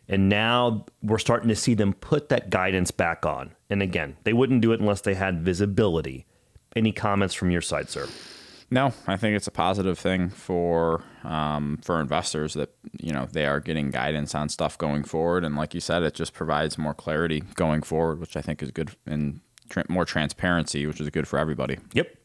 And 0.09 0.29
now 0.29 0.87
we're 1.05 1.19
starting 1.19 1.49
to 1.51 1.55
see 1.55 1.75
them 1.75 1.93
put 1.93 2.31
that 2.31 2.51
guidance 2.51 2.91
back 2.91 3.25
on. 3.25 3.53
And 3.71 3.81
again, 3.81 4.17
they 4.25 4.33
wouldn't 4.33 4.61
do 4.61 4.73
it 4.73 4.81
unless 4.81 5.03
they 5.03 5.15
had 5.15 5.45
visibility. 5.45 6.27
Any 6.75 6.91
comments 6.91 7.35
from 7.35 7.53
your 7.53 7.61
side, 7.61 7.91
sir? 7.91 8.09
No, 8.73 8.93
I 9.07 9.17
think 9.17 9.37
it's 9.37 9.47
a 9.47 9.53
positive 9.53 10.01
thing 10.01 10.31
for 10.31 11.05
um, 11.23 11.79
for 11.81 12.01
investors 12.01 12.55
that 12.55 12.75
you 13.01 13.13
know 13.13 13.29
they 13.31 13.47
are 13.47 13.61
getting 13.61 13.91
guidance 13.91 14.35
on 14.35 14.49
stuff 14.49 14.77
going 14.77 15.05
forward, 15.05 15.45
and 15.45 15.55
like 15.57 15.75
you 15.75 15.81
said, 15.81 16.03
it 16.03 16.15
just 16.15 16.35
provides 16.35 16.77
more 16.77 16.93
clarity 16.93 17.41
going 17.55 17.83
forward, 17.83 18.19
which 18.21 18.37
I 18.37 18.43
think 18.43 18.63
is 18.63 18.71
good 18.71 18.91
and 19.07 19.41
tra- 19.71 19.87
more 19.89 20.05
transparency, 20.05 20.87
which 20.87 21.01
is 21.01 21.09
good 21.09 21.27
for 21.29 21.39
everybody. 21.39 21.79
Yep. 21.95 22.18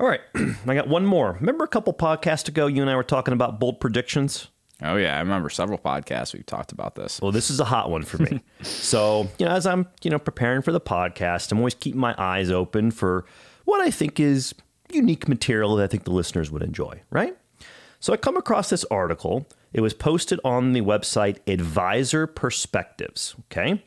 All 0.00 0.06
right. 0.06 0.22
I 0.66 0.74
got 0.74 0.88
one 0.88 1.04
more. 1.04 1.36
Remember 1.40 1.62
a 1.62 1.68
couple 1.68 1.92
podcasts 1.92 2.48
ago, 2.48 2.66
you 2.66 2.80
and 2.80 2.90
I 2.90 2.96
were 2.96 3.04
talking 3.04 3.34
about 3.34 3.60
bold 3.60 3.80
predictions? 3.80 4.48
Oh 4.82 4.96
yeah, 4.96 5.14
I 5.14 5.20
remember 5.20 5.50
several 5.50 5.78
podcasts 5.78 6.32
we've 6.32 6.46
talked 6.46 6.72
about 6.72 6.94
this. 6.94 7.20
Well, 7.20 7.32
this 7.32 7.50
is 7.50 7.60
a 7.60 7.66
hot 7.66 7.90
one 7.90 8.02
for 8.02 8.16
me. 8.16 8.40
so, 8.62 9.28
you 9.38 9.44
know, 9.44 9.52
as 9.52 9.66
I'm, 9.66 9.86
you 10.02 10.10
know, 10.10 10.18
preparing 10.18 10.62
for 10.62 10.72
the 10.72 10.80
podcast, 10.80 11.52
I'm 11.52 11.58
always 11.58 11.74
keeping 11.74 12.00
my 12.00 12.14
eyes 12.16 12.50
open 12.50 12.90
for 12.90 13.26
what 13.66 13.82
I 13.82 13.90
think 13.90 14.18
is 14.18 14.54
unique 14.90 15.28
material 15.28 15.76
that 15.76 15.84
I 15.84 15.86
think 15.86 16.04
the 16.04 16.12
listeners 16.12 16.50
would 16.50 16.62
enjoy, 16.62 17.02
right? 17.10 17.36
So 18.00 18.14
I 18.14 18.16
come 18.16 18.38
across 18.38 18.70
this 18.70 18.86
article. 18.86 19.46
It 19.74 19.82
was 19.82 19.92
posted 19.92 20.40
on 20.42 20.72
the 20.72 20.80
website 20.80 21.36
Advisor 21.46 22.26
Perspectives, 22.26 23.36
okay? 23.52 23.84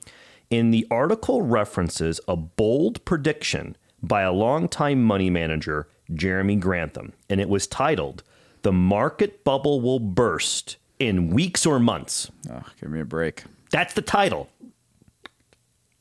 In 0.51 0.69
the 0.69 0.85
article 0.91 1.41
references 1.41 2.21
a 2.27 2.35
bold 2.35 3.03
prediction 3.03 3.75
by 4.03 4.21
a 4.21 4.31
longtime 4.31 5.01
money 5.01 5.31
manager, 5.31 5.87
Jeremy 6.15 6.55
Grantham, 6.55 7.13
and 7.29 7.39
it 7.39 7.49
was 7.49 7.67
titled 7.67 8.23
The 8.61 8.71
Market 8.71 9.43
Bubble 9.43 9.81
Will 9.81 9.99
Burst 9.99 10.77
in 10.99 11.29
Weeks 11.29 11.65
or 11.65 11.79
Months. 11.79 12.31
Oh, 12.49 12.63
give 12.79 12.89
me 12.89 12.99
a 12.99 13.05
break. 13.05 13.43
That's 13.71 13.93
the 13.93 14.01
title. 14.01 14.49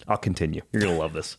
I'll 0.08 0.16
continue. 0.16 0.62
You're 0.72 0.82
going 0.82 0.94
to 0.94 1.00
love 1.00 1.12
this. 1.12 1.36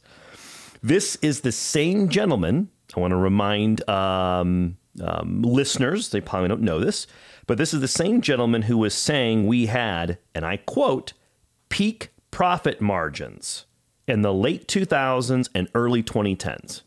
This 0.81 1.15
is 1.17 1.41
the 1.41 1.51
same 1.51 2.09
gentleman. 2.09 2.69
I 2.95 2.99
want 2.99 3.11
to 3.11 3.17
remind 3.17 3.87
um, 3.89 4.77
um, 5.01 5.41
listeners, 5.41 6.09
they 6.09 6.21
probably 6.21 6.49
don't 6.49 6.61
know 6.61 6.79
this, 6.79 7.07
but 7.47 7.57
this 7.57 7.73
is 7.73 7.81
the 7.81 7.87
same 7.87 8.21
gentleman 8.21 8.63
who 8.63 8.77
was 8.77 8.93
saying 8.93 9.47
we 9.47 9.67
had, 9.67 10.17
and 10.35 10.45
I 10.45 10.57
quote, 10.57 11.13
peak 11.69 12.09
profit 12.31 12.81
margins 12.81 13.65
in 14.07 14.21
the 14.21 14.33
late 14.33 14.67
2000s 14.67 15.49
and 15.55 15.69
early 15.73 16.03
2010s. 16.03 16.81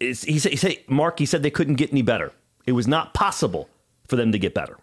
It's, 0.00 0.22
he, 0.22 0.38
said, 0.38 0.52
he 0.52 0.56
said, 0.56 0.76
Mark, 0.88 1.18
he 1.18 1.26
said 1.26 1.42
they 1.42 1.50
couldn't 1.50 1.76
get 1.76 1.90
any 1.92 2.02
better. 2.02 2.32
It 2.66 2.72
was 2.72 2.86
not 2.86 3.14
possible 3.14 3.68
for 4.06 4.16
them 4.16 4.32
to 4.32 4.38
get 4.38 4.54
better. 4.54 4.78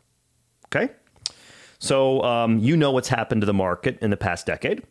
Okay? 0.67 0.93
So 1.79 2.21
um, 2.23 2.59
you 2.59 2.75
know 2.75 2.91
what's 2.91 3.09
happened 3.09 3.41
to 3.41 3.45
the 3.45 3.53
market 3.53 3.99
in 4.01 4.09
the 4.09 4.17
past 4.17 4.45
decade. 4.45 4.83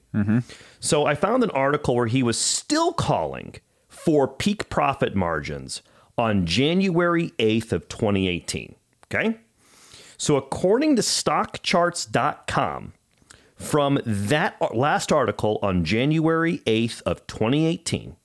So 0.81 1.07
I 1.07 1.15
found 1.15 1.43
an 1.43 1.51
article 1.51 1.97
where 1.97 2.07
he 2.07 2.23
was 2.23 2.39
still 2.39 2.93
calling 2.93 3.57
for 3.89 4.29
peak 4.29 4.69
profit 4.69 5.15
margins 5.17 5.83
on 6.17 6.47
January 6.47 7.31
8th 7.39 7.73
of 7.73 7.89
2018. 7.89 8.77
Okay? 9.07 9.39
So 10.17 10.37
according 10.37 10.97
to 10.97 11.03
stockcharts.com, 11.03 12.93
from 13.57 14.01
that 14.05 14.75
last 14.75 15.13
article 15.13 15.59
on 15.63 15.85
January 15.85 16.59
8th 16.67 17.03
of 17.03 17.27
2018 17.27 18.17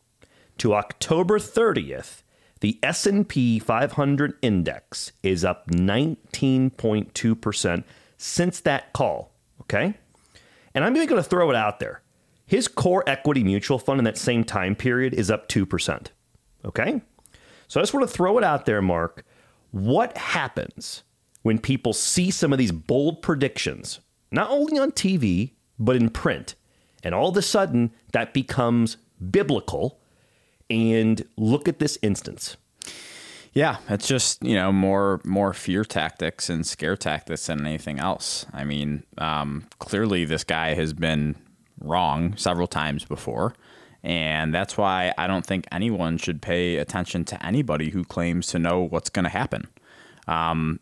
to 0.59 0.75
October 0.75 1.39
30th, 1.39 2.21
the 2.61 2.79
S&P 2.83 3.59
500 3.59 4.37
index 4.41 5.13
is 5.23 5.45
up 5.45 5.71
19.2% 5.71 7.83
since 8.17 8.59
that 8.61 8.93
call, 8.93 9.31
okay? 9.61 9.93
And 10.73 10.83
I'm 10.83 10.93
going 10.93 11.07
to 11.07 11.23
throw 11.23 11.49
it 11.49 11.55
out 11.55 11.79
there. 11.79 12.01
His 12.45 12.67
core 12.67 13.03
equity 13.07 13.43
mutual 13.43 13.79
fund 13.79 13.99
in 13.99 14.05
that 14.05 14.17
same 14.17 14.43
time 14.43 14.75
period 14.75 15.13
is 15.13 15.31
up 15.31 15.47
2%. 15.47 16.07
Okay? 16.65 17.01
So 17.67 17.79
I 17.79 17.83
just 17.83 17.93
want 17.93 18.09
to 18.09 18.13
throw 18.13 18.37
it 18.37 18.43
out 18.43 18.65
there, 18.65 18.81
Mark. 18.81 19.23
What 19.71 20.17
happens 20.17 21.03
when 21.43 21.59
people 21.59 21.93
see 21.93 22.31
some 22.31 22.51
of 22.51 22.59
these 22.59 22.71
bold 22.71 23.21
predictions, 23.21 23.99
not 24.31 24.49
only 24.49 24.79
on 24.79 24.91
TV, 24.91 25.51
but 25.77 25.95
in 25.95 26.09
print? 26.09 26.55
And 27.03 27.15
all 27.15 27.29
of 27.29 27.37
a 27.37 27.41
sudden, 27.41 27.91
that 28.11 28.33
becomes 28.33 28.97
biblical. 29.31 29.98
And 30.69 31.25
look 31.37 31.67
at 31.67 31.79
this 31.79 31.97
instance. 32.01 32.57
Yeah, 33.53 33.77
it's 33.89 34.07
just 34.07 34.43
you 34.43 34.53
know 34.55 34.71
more 34.71 35.21
more 35.25 35.53
fear 35.53 35.83
tactics 35.83 36.49
and 36.49 36.65
scare 36.65 36.95
tactics 36.95 37.47
than 37.47 37.65
anything 37.65 37.99
else. 37.99 38.45
I 38.53 38.63
mean, 38.63 39.03
um, 39.17 39.65
clearly 39.79 40.25
this 40.25 40.43
guy 40.43 40.75
has 40.75 40.93
been 40.93 41.35
wrong 41.81 42.35
several 42.37 42.67
times 42.67 43.05
before, 43.05 43.55
and 44.03 44.53
that's 44.53 44.77
why 44.77 45.13
I 45.17 45.25
don't 45.25 45.45
think 45.45 45.65
anyone 45.71 46.17
should 46.17 46.41
pay 46.41 46.77
attention 46.77 47.25
to 47.25 47.45
anybody 47.45 47.89
who 47.89 48.03
claims 48.03 48.47
to 48.47 48.59
know 48.59 48.81
what's 48.81 49.09
going 49.09 49.23
to 49.23 49.29
happen. 49.29 49.67
Um, 50.27 50.79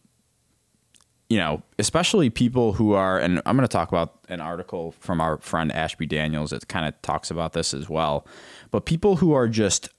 you 1.29 1.37
know, 1.37 1.61
especially 1.77 2.29
people 2.29 2.73
who 2.73 2.93
are, 2.93 3.19
and 3.19 3.41
I'm 3.45 3.57
going 3.57 3.67
to 3.67 3.71
talk 3.71 3.89
about 3.89 4.19
an 4.29 4.39
article 4.39 4.93
from 4.99 5.19
our 5.19 5.37
friend 5.39 5.71
Ashby 5.71 6.05
Daniels 6.05 6.51
that 6.51 6.67
kind 6.67 6.87
of 6.87 6.99
talks 7.01 7.29
about 7.29 7.53
this 7.53 7.73
as 7.73 7.89
well. 7.89 8.25
But 8.71 8.85
people 8.85 9.17
who 9.17 9.33
are 9.33 9.47
just 9.47 9.89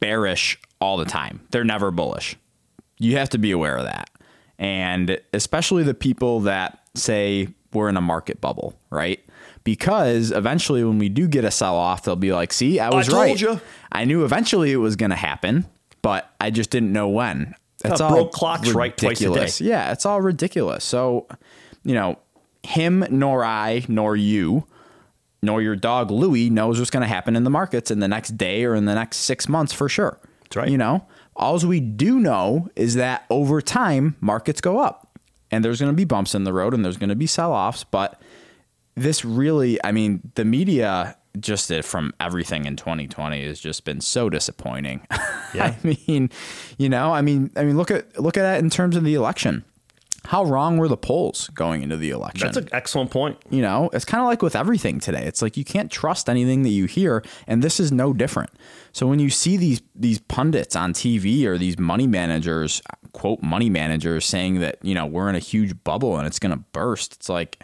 bearish 0.00 0.58
all 0.80 0.96
the 0.96 1.04
time, 1.04 1.40
they're 1.50 1.64
never 1.64 1.90
bullish. 1.90 2.36
You 2.98 3.16
have 3.18 3.28
to 3.30 3.38
be 3.38 3.50
aware 3.50 3.76
of 3.76 3.84
that. 3.84 4.10
And 4.58 5.20
especially 5.32 5.82
the 5.82 5.94
people 5.94 6.40
that 6.40 6.80
say 6.94 7.48
we're 7.72 7.88
in 7.88 7.96
a 7.96 8.02
market 8.02 8.40
bubble, 8.40 8.74
right? 8.90 9.20
Because 9.64 10.30
eventually, 10.30 10.82
when 10.82 10.98
we 10.98 11.10
do 11.10 11.28
get 11.28 11.44
a 11.44 11.50
sell 11.50 11.76
off, 11.76 12.04
they'll 12.04 12.16
be 12.16 12.32
like, 12.32 12.52
see, 12.52 12.80
I 12.80 12.88
was 12.88 13.08
told 13.08 13.22
right. 13.22 13.40
ya." 13.40 13.58
I 13.92 14.04
knew 14.04 14.24
eventually 14.24 14.72
it 14.72 14.76
was 14.76 14.96
going 14.96 15.10
to 15.10 15.16
happen, 15.16 15.66
but 16.00 16.32
I 16.40 16.50
just 16.50 16.70
didn't 16.70 16.92
know 16.92 17.08
when. 17.08 17.54
That's 17.82 18.00
Uh, 18.00 18.06
all 18.06 18.10
broke 18.10 18.32
clocks 18.32 18.70
right 18.70 18.96
twice 18.96 19.20
a 19.20 19.24
day. 19.24 19.28
ridiculous. 19.28 19.60
Yeah, 19.60 19.92
it's 19.92 20.04
all 20.06 20.20
ridiculous. 20.20 20.84
So, 20.84 21.26
you 21.84 21.94
know, 21.94 22.18
him 22.62 23.04
nor 23.10 23.44
I 23.44 23.84
nor 23.88 24.16
you 24.16 24.66
nor 25.40 25.62
your 25.62 25.76
dog 25.76 26.10
Louie 26.10 26.50
knows 26.50 26.78
what's 26.78 26.90
going 26.90 27.02
to 27.02 27.06
happen 27.06 27.36
in 27.36 27.44
the 27.44 27.50
markets 27.50 27.90
in 27.90 28.00
the 28.00 28.08
next 28.08 28.36
day 28.36 28.64
or 28.64 28.74
in 28.74 28.86
the 28.86 28.94
next 28.94 29.18
six 29.18 29.48
months 29.48 29.72
for 29.72 29.88
sure. 29.88 30.18
That's 30.42 30.56
right. 30.56 30.68
You 30.68 30.78
know, 30.78 31.06
all 31.36 31.56
we 31.60 31.78
do 31.80 32.18
know 32.18 32.68
is 32.74 32.94
that 32.94 33.24
over 33.30 33.60
time 33.60 34.16
markets 34.20 34.60
go 34.60 34.78
up, 34.80 35.16
and 35.52 35.64
there's 35.64 35.78
going 35.78 35.92
to 35.92 35.96
be 35.96 36.04
bumps 36.04 36.34
in 36.34 36.42
the 36.44 36.52
road, 36.52 36.74
and 36.74 36.84
there's 36.84 36.96
going 36.96 37.10
to 37.10 37.14
be 37.16 37.28
sell 37.28 37.52
offs. 37.52 37.84
But 37.84 38.20
this 38.96 39.24
really, 39.24 39.78
I 39.84 39.92
mean, 39.92 40.32
the 40.34 40.44
media 40.44 41.16
just 41.40 41.72
from 41.84 42.12
everything 42.20 42.64
in 42.64 42.76
2020 42.76 43.44
has 43.46 43.60
just 43.60 43.84
been 43.84 44.00
so 44.00 44.28
disappointing. 44.30 45.06
Yeah. 45.54 45.74
I 45.82 45.96
mean, 46.06 46.28
you 46.76 46.90
know, 46.90 47.14
I 47.14 47.22
mean, 47.22 47.50
I 47.56 47.64
mean, 47.64 47.78
look 47.78 47.90
at 47.90 48.20
look 48.20 48.36
at 48.36 48.42
that 48.42 48.58
in 48.58 48.68
terms 48.68 48.96
of 48.96 49.04
the 49.04 49.14
election. 49.14 49.64
How 50.26 50.44
wrong 50.44 50.76
were 50.76 50.88
the 50.88 50.96
polls 50.98 51.48
going 51.54 51.80
into 51.80 51.96
the 51.96 52.10
election? 52.10 52.46
That's 52.46 52.58
an 52.58 52.68
excellent 52.70 53.10
point. 53.10 53.38
You 53.48 53.62
know, 53.62 53.88
it's 53.94 54.04
kind 54.04 54.20
of 54.20 54.26
like 54.26 54.42
with 54.42 54.54
everything 54.54 55.00
today. 55.00 55.24
It's 55.24 55.40
like 55.40 55.56
you 55.56 55.64
can't 55.64 55.90
trust 55.90 56.28
anything 56.28 56.64
that 56.64 56.68
you 56.68 56.84
hear, 56.84 57.24
and 57.46 57.62
this 57.62 57.80
is 57.80 57.90
no 57.90 58.12
different. 58.12 58.50
So 58.92 59.06
when 59.06 59.20
you 59.20 59.30
see 59.30 59.56
these 59.56 59.80
these 59.94 60.18
pundits 60.18 60.76
on 60.76 60.92
TV 60.92 61.46
or 61.46 61.56
these 61.56 61.78
money 61.78 62.06
managers, 62.06 62.82
quote 63.12 63.42
money 63.42 63.70
managers 63.70 64.26
saying 64.26 64.60
that, 64.60 64.76
you 64.82 64.94
know, 64.94 65.06
we're 65.06 65.30
in 65.30 65.34
a 65.34 65.38
huge 65.38 65.82
bubble 65.82 66.18
and 66.18 66.26
it's 66.26 66.38
going 66.38 66.52
to 66.52 66.62
burst, 66.72 67.14
it's 67.14 67.30
like 67.30 67.62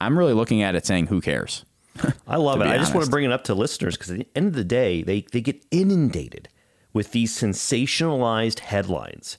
I'm 0.00 0.18
really 0.18 0.32
looking 0.32 0.62
at 0.62 0.74
it 0.74 0.86
saying, 0.86 1.08
who 1.08 1.20
cares? 1.20 1.65
I 2.26 2.36
love 2.36 2.60
it. 2.60 2.66
I 2.66 2.78
just 2.78 2.94
want 2.94 3.04
to 3.04 3.10
bring 3.10 3.24
it 3.24 3.32
up 3.32 3.44
to 3.44 3.54
listeners 3.54 3.96
because 3.96 4.10
at 4.10 4.18
the 4.18 4.28
end 4.34 4.48
of 4.48 4.54
the 4.54 4.64
day, 4.64 5.02
they, 5.02 5.22
they 5.32 5.40
get 5.40 5.64
inundated 5.70 6.48
with 6.92 7.12
these 7.12 7.32
sensationalized 7.36 8.60
headlines. 8.60 9.38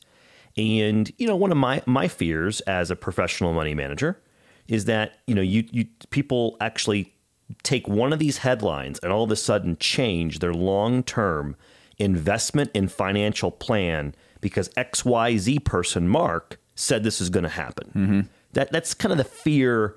And, 0.56 1.12
you 1.18 1.28
know, 1.28 1.36
one 1.36 1.52
of 1.52 1.58
my, 1.58 1.82
my 1.86 2.08
fears 2.08 2.62
as 2.62 2.90
a 2.90 2.96
professional 2.96 3.54
money 3.54 3.74
manager 3.74 4.20
is 4.68 4.86
that, 4.86 5.20
you 5.28 5.36
know, 5.36 5.42
you, 5.42 5.66
you 5.72 5.86
people 6.10 6.58
actually 6.60 7.14
take 7.64 7.88
one 7.88 8.12
of 8.12 8.20
these 8.20 8.40
headlines 8.40 9.00
and 9.00 9.12
all 9.12 9.24
of 9.24 9.32
a 9.32 9.36
sudden 9.36 9.78
change 9.80 10.40
their 10.40 10.54
long 10.54 11.04
term 11.04 11.56
investment 11.98 12.70
and 12.76 12.92
financial 12.92 13.52
plan 13.52 14.14
because 14.42 14.70
XYZ 14.70 15.64
person, 15.64 16.08
Mark, 16.08 16.60
said 16.76 17.04
this 17.04 17.22
is 17.22 17.30
going 17.30 17.44
to 17.44 17.50
happen. 17.50 17.90
That, 18.54 18.72
that's 18.72 18.94
kind 18.94 19.12
of 19.12 19.18
the 19.18 19.24
fear 19.24 19.96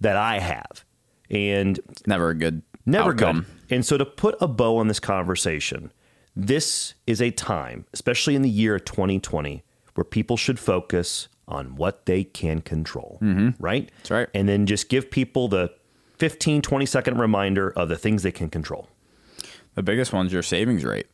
that 0.00 0.16
I 0.16 0.38
have. 0.38 0.84
And 1.32 1.80
Never 2.06 2.30
a 2.30 2.34
good 2.34 2.62
Never 2.86 3.10
outcome. 3.10 3.46
good. 3.68 3.74
And 3.76 3.86
so 3.86 3.96
to 3.96 4.04
put 4.04 4.36
a 4.40 4.46
bow 4.48 4.76
on 4.76 4.88
this 4.88 5.00
conversation, 5.00 5.92
this 6.36 6.94
is 7.06 7.20
a 7.22 7.30
time, 7.30 7.86
especially 7.92 8.34
in 8.36 8.42
the 8.42 8.50
year 8.50 8.78
2020, 8.78 9.62
where 9.94 10.04
people 10.04 10.36
should 10.36 10.58
focus 10.58 11.28
on 11.48 11.76
what 11.76 12.06
they 12.06 12.24
can 12.24 12.60
control, 12.62 13.18
right? 13.58 13.90
That's 13.98 14.10
right. 14.10 14.28
And 14.32 14.48
then 14.48 14.66
just 14.66 14.88
give 14.88 15.10
people 15.10 15.48
the 15.48 15.70
15, 16.18 16.62
20 16.62 16.86
second 16.86 17.18
reminder 17.18 17.70
of 17.70 17.88
the 17.88 17.96
things 17.96 18.22
they 18.22 18.32
can 18.32 18.48
control. 18.48 18.88
The 19.74 19.82
biggest 19.82 20.12
one's 20.12 20.32
your 20.32 20.42
savings 20.42 20.84
rate, 20.84 21.06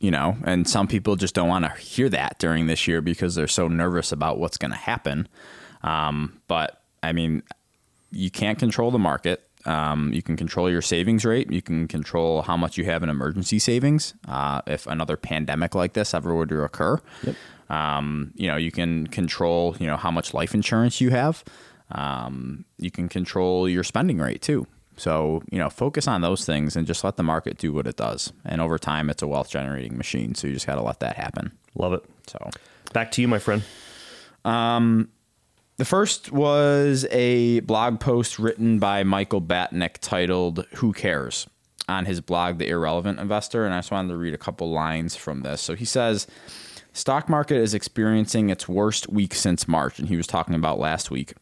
you 0.00 0.10
know, 0.10 0.36
and 0.44 0.68
some 0.68 0.88
people 0.88 1.16
just 1.16 1.34
don't 1.34 1.48
want 1.48 1.64
to 1.64 1.70
hear 1.80 2.08
that 2.10 2.38
during 2.38 2.66
this 2.66 2.86
year 2.88 3.00
because 3.00 3.34
they're 3.34 3.46
so 3.46 3.68
nervous 3.68 4.12
about 4.12 4.38
what's 4.38 4.56
going 4.58 4.72
to 4.72 4.76
happen. 4.76 5.28
Um, 5.82 6.40
but 6.48 6.82
I 7.02 7.12
mean, 7.12 7.42
you 8.10 8.30
can't 8.30 8.58
control 8.58 8.90
the 8.90 8.98
market. 8.98 9.47
Um, 9.64 10.12
you 10.12 10.22
can 10.22 10.36
control 10.36 10.70
your 10.70 10.82
savings 10.82 11.24
rate. 11.24 11.50
You 11.50 11.62
can 11.62 11.88
control 11.88 12.42
how 12.42 12.56
much 12.56 12.78
you 12.78 12.84
have 12.84 13.02
in 13.02 13.08
emergency 13.08 13.58
savings 13.58 14.14
uh, 14.26 14.62
if 14.66 14.86
another 14.86 15.16
pandemic 15.16 15.74
like 15.74 15.94
this 15.94 16.14
ever 16.14 16.34
were 16.34 16.46
to 16.46 16.62
occur. 16.62 17.00
Um, 17.68 18.32
you 18.34 18.46
know, 18.48 18.56
you 18.56 18.70
can 18.70 19.06
control, 19.08 19.76
you 19.78 19.86
know, 19.86 19.96
how 19.96 20.10
much 20.10 20.32
life 20.32 20.54
insurance 20.54 21.00
you 21.00 21.10
have. 21.10 21.44
Um, 21.90 22.64
you 22.78 22.90
can 22.90 23.08
control 23.08 23.68
your 23.68 23.84
spending 23.84 24.18
rate 24.18 24.42
too. 24.42 24.66
So, 24.96 25.42
you 25.50 25.58
know, 25.58 25.70
focus 25.70 26.08
on 26.08 26.22
those 26.22 26.44
things 26.44 26.74
and 26.76 26.86
just 26.86 27.04
let 27.04 27.16
the 27.16 27.22
market 27.22 27.56
do 27.58 27.72
what 27.72 27.86
it 27.86 27.96
does. 27.96 28.32
And 28.44 28.60
over 28.60 28.78
time, 28.78 29.10
it's 29.10 29.22
a 29.22 29.26
wealth 29.28 29.48
generating 29.48 29.96
machine. 29.96 30.34
So 30.34 30.48
you 30.48 30.54
just 30.54 30.66
got 30.66 30.74
to 30.74 30.82
let 30.82 31.00
that 31.00 31.16
happen. 31.16 31.52
Love 31.74 31.92
it. 31.92 32.04
So, 32.26 32.50
Back 32.92 33.12
to 33.12 33.22
you, 33.22 33.28
my 33.28 33.38
friend. 33.38 33.62
The 35.78 35.84
first 35.84 36.32
was 36.32 37.06
a 37.12 37.60
blog 37.60 38.00
post 38.00 38.40
written 38.40 38.80
by 38.80 39.04
Michael 39.04 39.40
Batnick 39.40 39.98
titled 40.00 40.66
Who 40.74 40.92
Cares 40.92 41.48
on 41.88 42.04
his 42.04 42.20
blog, 42.20 42.58
The 42.58 42.68
Irrelevant 42.68 43.20
Investor. 43.20 43.64
And 43.64 43.72
I 43.72 43.78
just 43.78 43.92
wanted 43.92 44.08
to 44.08 44.16
read 44.16 44.34
a 44.34 44.38
couple 44.38 44.72
lines 44.72 45.14
from 45.14 45.42
this. 45.42 45.60
So 45.62 45.76
he 45.76 45.84
says, 45.84 46.26
Stock 46.92 47.28
market 47.28 47.58
is 47.58 47.74
experiencing 47.74 48.50
its 48.50 48.68
worst 48.68 49.08
week 49.08 49.34
since 49.34 49.68
March. 49.68 50.00
And 50.00 50.08
he 50.08 50.16
was 50.16 50.26
talking 50.26 50.56
about 50.56 50.80
last 50.80 51.12
week. 51.12 51.34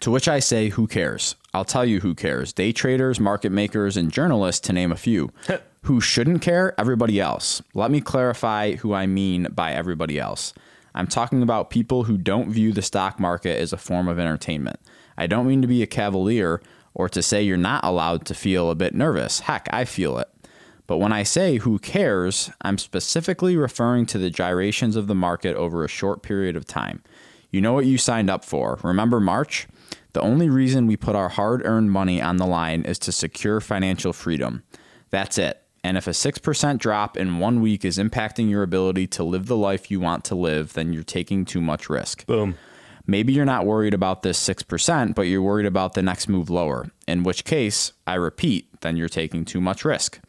To 0.00 0.10
which 0.10 0.28
I 0.28 0.40
say, 0.40 0.68
who 0.68 0.86
cares? 0.86 1.34
I'll 1.54 1.64
tell 1.64 1.86
you 1.86 2.00
who 2.00 2.14
cares. 2.14 2.52
Day 2.52 2.70
traders, 2.70 3.18
market 3.18 3.50
makers, 3.50 3.96
and 3.96 4.12
journalists, 4.12 4.60
to 4.66 4.74
name 4.74 4.92
a 4.92 4.96
few. 4.96 5.32
who 5.84 6.02
shouldn't 6.02 6.42
care? 6.42 6.78
Everybody 6.78 7.18
else. 7.18 7.62
Let 7.72 7.90
me 7.90 8.02
clarify 8.02 8.72
who 8.74 8.92
I 8.92 9.06
mean 9.06 9.44
by 9.44 9.72
everybody 9.72 10.18
else. 10.18 10.52
I'm 10.94 11.06
talking 11.06 11.42
about 11.42 11.70
people 11.70 12.04
who 12.04 12.16
don't 12.16 12.50
view 12.50 12.72
the 12.72 12.82
stock 12.82 13.18
market 13.18 13.58
as 13.58 13.72
a 13.72 13.78
form 13.78 14.08
of 14.08 14.18
entertainment. 14.18 14.78
I 15.16 15.26
don't 15.26 15.46
mean 15.46 15.62
to 15.62 15.68
be 15.68 15.82
a 15.82 15.86
cavalier 15.86 16.60
or 16.94 17.08
to 17.08 17.22
say 17.22 17.42
you're 17.42 17.56
not 17.56 17.84
allowed 17.84 18.24
to 18.26 18.34
feel 18.34 18.70
a 18.70 18.76
bit 18.76 18.94
nervous. 18.94 19.40
Heck, 19.40 19.68
I 19.72 19.84
feel 19.84 20.18
it. 20.18 20.28
But 20.86 20.98
when 20.98 21.12
I 21.12 21.22
say 21.22 21.56
who 21.56 21.78
cares, 21.78 22.50
I'm 22.60 22.78
specifically 22.78 23.56
referring 23.56 24.06
to 24.06 24.18
the 24.18 24.30
gyrations 24.30 24.96
of 24.96 25.06
the 25.06 25.14
market 25.14 25.56
over 25.56 25.84
a 25.84 25.88
short 25.88 26.22
period 26.22 26.56
of 26.56 26.66
time. 26.66 27.02
You 27.50 27.60
know 27.60 27.72
what 27.72 27.86
you 27.86 27.98
signed 27.98 28.30
up 28.30 28.44
for. 28.44 28.78
Remember 28.82 29.18
March? 29.18 29.66
The 30.12 30.20
only 30.20 30.48
reason 30.48 30.86
we 30.86 30.96
put 30.96 31.16
our 31.16 31.30
hard 31.30 31.64
earned 31.64 31.90
money 31.90 32.20
on 32.22 32.36
the 32.36 32.46
line 32.46 32.82
is 32.82 32.98
to 33.00 33.12
secure 33.12 33.60
financial 33.60 34.12
freedom. 34.12 34.62
That's 35.10 35.38
it. 35.38 35.63
And 35.84 35.98
if 35.98 36.06
a 36.06 36.12
6% 36.12 36.78
drop 36.78 37.16
in 37.16 37.38
one 37.38 37.60
week 37.60 37.84
is 37.84 37.98
impacting 37.98 38.48
your 38.48 38.62
ability 38.62 39.06
to 39.08 39.22
live 39.22 39.46
the 39.46 39.56
life 39.56 39.90
you 39.90 40.00
want 40.00 40.24
to 40.24 40.34
live, 40.34 40.72
then 40.72 40.94
you're 40.94 41.04
taking 41.04 41.44
too 41.44 41.60
much 41.60 41.90
risk. 41.90 42.24
Boom. 42.26 42.56
Maybe 43.06 43.34
you're 43.34 43.44
not 43.44 43.66
worried 43.66 43.92
about 43.92 44.22
this 44.22 44.40
6%, 44.48 45.14
but 45.14 45.22
you're 45.22 45.42
worried 45.42 45.66
about 45.66 45.92
the 45.92 46.02
next 46.02 46.26
move 46.26 46.48
lower, 46.48 46.90
in 47.06 47.22
which 47.22 47.44
case, 47.44 47.92
I 48.06 48.14
repeat, 48.14 48.80
then 48.80 48.96
you're 48.96 49.10
taking 49.10 49.44
too 49.44 49.60
much 49.60 49.84
risk. 49.84 50.20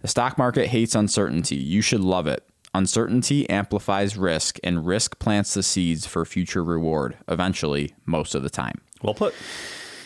The 0.00 0.06
stock 0.06 0.38
market 0.38 0.68
hates 0.68 0.94
uncertainty. 0.94 1.56
You 1.56 1.82
should 1.82 2.02
love 2.02 2.28
it. 2.28 2.46
Uncertainty 2.72 3.50
amplifies 3.50 4.16
risk, 4.16 4.60
and 4.62 4.86
risk 4.86 5.18
plants 5.18 5.54
the 5.54 5.64
seeds 5.64 6.06
for 6.06 6.24
future 6.24 6.62
reward, 6.62 7.16
eventually, 7.26 7.96
most 8.06 8.36
of 8.36 8.44
the 8.44 8.48
time. 8.48 8.80
Well 9.02 9.14
put. 9.14 9.34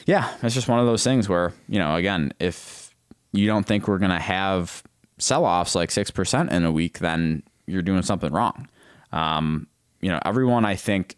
Yeah, 0.06 0.32
it's 0.42 0.54
just 0.54 0.66
one 0.66 0.80
of 0.80 0.86
those 0.86 1.04
things 1.04 1.28
where, 1.28 1.52
you 1.68 1.78
know, 1.78 1.94
again, 1.94 2.32
if 2.40 2.94
you 3.32 3.46
don't 3.46 3.66
think 3.66 3.86
we're 3.86 3.98
going 3.98 4.10
to 4.10 4.18
have 4.18 4.82
sell 5.18 5.44
offs 5.44 5.74
like 5.74 5.90
6% 5.90 6.50
in 6.50 6.64
a 6.64 6.72
week, 6.72 6.98
then 6.98 7.42
you're 7.66 7.82
doing 7.82 8.02
something 8.02 8.32
wrong. 8.32 8.68
Um, 9.12 9.66
you 10.00 10.10
know, 10.10 10.20
everyone 10.24 10.64
I 10.64 10.74
think 10.76 11.16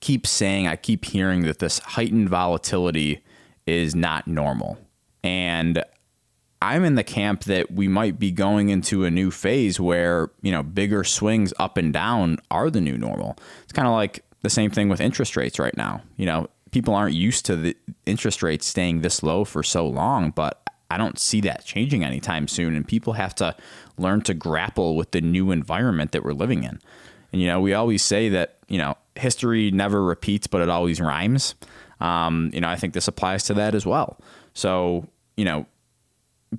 keeps 0.00 0.30
saying, 0.30 0.66
I 0.66 0.76
keep 0.76 1.04
hearing 1.04 1.42
that 1.42 1.58
this 1.58 1.78
heightened 1.80 2.28
volatility 2.28 3.22
is 3.66 3.94
not 3.94 4.26
normal. 4.26 4.78
And 5.22 5.82
I'm 6.62 6.84
in 6.84 6.94
the 6.94 7.04
camp 7.04 7.44
that 7.44 7.70
we 7.70 7.88
might 7.88 8.18
be 8.18 8.30
going 8.30 8.68
into 8.68 9.04
a 9.04 9.10
new 9.10 9.30
phase 9.30 9.80
where, 9.80 10.30
you 10.42 10.52
know, 10.52 10.62
bigger 10.62 11.04
swings 11.04 11.54
up 11.58 11.76
and 11.76 11.92
down 11.92 12.38
are 12.50 12.70
the 12.70 12.80
new 12.80 12.98
normal. 12.98 13.36
It's 13.62 13.72
kind 13.72 13.88
of 13.88 13.94
like 13.94 14.24
the 14.42 14.50
same 14.50 14.70
thing 14.70 14.88
with 14.88 15.00
interest 15.00 15.36
rates 15.36 15.58
right 15.58 15.76
now. 15.76 16.02
You 16.16 16.26
know, 16.26 16.48
people 16.70 16.94
aren't 16.94 17.14
used 17.14 17.46
to 17.46 17.56
the 17.56 17.76
interest 18.06 18.42
rates 18.42 18.66
staying 18.66 19.00
this 19.00 19.22
low 19.22 19.44
for 19.44 19.62
so 19.62 19.86
long, 19.86 20.30
but 20.30 20.62
I 20.90 20.96
don't 20.96 21.18
see 21.18 21.40
that 21.42 21.64
changing 21.64 22.04
anytime 22.04 22.48
soon. 22.48 22.74
And 22.74 22.86
people 22.86 23.14
have 23.14 23.34
to 23.36 23.54
learn 23.96 24.22
to 24.22 24.34
grapple 24.34 24.96
with 24.96 25.12
the 25.12 25.20
new 25.20 25.50
environment 25.50 26.12
that 26.12 26.24
we're 26.24 26.32
living 26.32 26.64
in. 26.64 26.80
And, 27.32 27.40
you 27.40 27.46
know, 27.46 27.60
we 27.60 27.74
always 27.74 28.02
say 28.02 28.28
that, 28.30 28.58
you 28.68 28.78
know, 28.78 28.96
history 29.14 29.70
never 29.70 30.02
repeats, 30.02 30.46
but 30.46 30.60
it 30.60 30.68
always 30.68 31.00
rhymes. 31.00 31.54
Um, 32.00 32.50
you 32.52 32.60
know, 32.60 32.68
I 32.68 32.76
think 32.76 32.94
this 32.94 33.08
applies 33.08 33.44
to 33.44 33.54
that 33.54 33.74
as 33.74 33.86
well. 33.86 34.18
So, 34.54 35.06
you 35.36 35.44
know, 35.44 35.66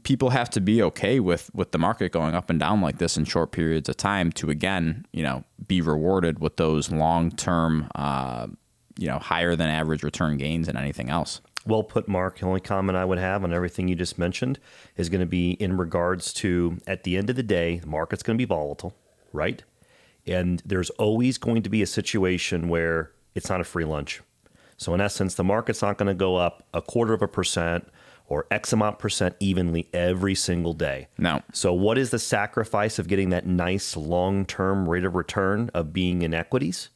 people 0.03 0.29
have 0.29 0.49
to 0.51 0.61
be 0.61 0.81
okay 0.81 1.19
with 1.19 1.53
with 1.53 1.71
the 1.71 1.77
market 1.77 2.11
going 2.11 2.33
up 2.35 2.49
and 2.49 2.59
down 2.59 2.81
like 2.81 2.97
this 2.97 3.17
in 3.17 3.25
short 3.25 3.51
periods 3.51 3.89
of 3.89 3.97
time 3.97 4.31
to 4.33 4.49
again, 4.49 5.05
you 5.11 5.23
know, 5.23 5.43
be 5.67 5.81
rewarded 5.81 6.39
with 6.39 6.57
those 6.57 6.91
long 6.91 7.31
term, 7.31 7.89
uh, 7.95 8.47
you 8.97 9.07
know, 9.07 9.19
higher 9.19 9.55
than 9.55 9.69
average 9.69 10.03
return 10.03 10.37
gains 10.37 10.67
and 10.67 10.77
anything 10.77 11.09
else. 11.09 11.41
Well 11.65 11.83
put, 11.83 12.07
Mark. 12.07 12.39
The 12.39 12.45
only 12.45 12.59
comment 12.59 12.97
I 12.97 13.05
would 13.05 13.19
have 13.19 13.43
on 13.43 13.53
everything 13.53 13.87
you 13.87 13.95
just 13.95 14.17
mentioned 14.17 14.59
is 14.97 15.09
going 15.09 15.19
to 15.19 15.27
be 15.27 15.51
in 15.51 15.77
regards 15.77 16.33
to 16.33 16.77
at 16.87 17.03
the 17.03 17.17
end 17.17 17.29
of 17.29 17.35
the 17.35 17.43
day, 17.43 17.77
the 17.79 17.87
market's 17.87 18.23
going 18.23 18.35
to 18.37 18.41
be 18.41 18.47
volatile, 18.47 18.95
right? 19.31 19.63
And 20.25 20.61
there's 20.65 20.89
always 20.91 21.37
going 21.37 21.61
to 21.63 21.69
be 21.69 21.81
a 21.81 21.87
situation 21.87 22.67
where 22.67 23.11
it's 23.35 23.49
not 23.49 23.61
a 23.61 23.63
free 23.63 23.85
lunch. 23.85 24.21
So, 24.77 24.95
in 24.95 25.01
essence, 25.01 25.35
the 25.35 25.43
market's 25.43 25.83
not 25.83 25.97
going 25.97 26.07
to 26.07 26.15
go 26.15 26.35
up 26.37 26.63
a 26.73 26.81
quarter 26.81 27.13
of 27.13 27.21
a 27.21 27.27
percent 27.27 27.87
or 28.25 28.47
X 28.49 28.73
amount 28.73 28.97
percent 28.97 29.35
evenly 29.39 29.89
every 29.93 30.33
single 30.35 30.73
day. 30.73 31.07
No. 31.17 31.43
So, 31.53 31.73
what 31.73 31.97
is 31.97 32.09
the 32.09 32.17
sacrifice 32.17 32.97
of 32.97 33.07
getting 33.07 33.29
that 33.29 33.45
nice 33.45 33.95
long 33.95 34.45
term 34.45 34.89
rate 34.89 35.05
of 35.05 35.15
return 35.15 35.69
of 35.73 35.93
being 35.93 36.23
in 36.23 36.33
equities? 36.33 36.89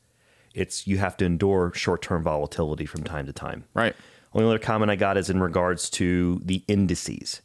It's 0.55 0.87
you 0.87 0.97
have 0.97 1.17
to 1.17 1.25
endure 1.25 1.73
short 1.75 2.01
term 2.01 2.23
volatility 2.23 2.85
from 2.85 3.03
time 3.03 3.25
to 3.27 3.33
time. 3.33 3.65
Right. 3.73 3.95
Only 4.35 4.47
other 4.47 4.59
comment 4.59 4.91
I 4.91 4.97
got 4.97 5.17
is 5.17 5.29
in 5.29 5.39
regards 5.39 5.89
to 5.91 6.41
the 6.43 6.61
indices. 6.67 7.41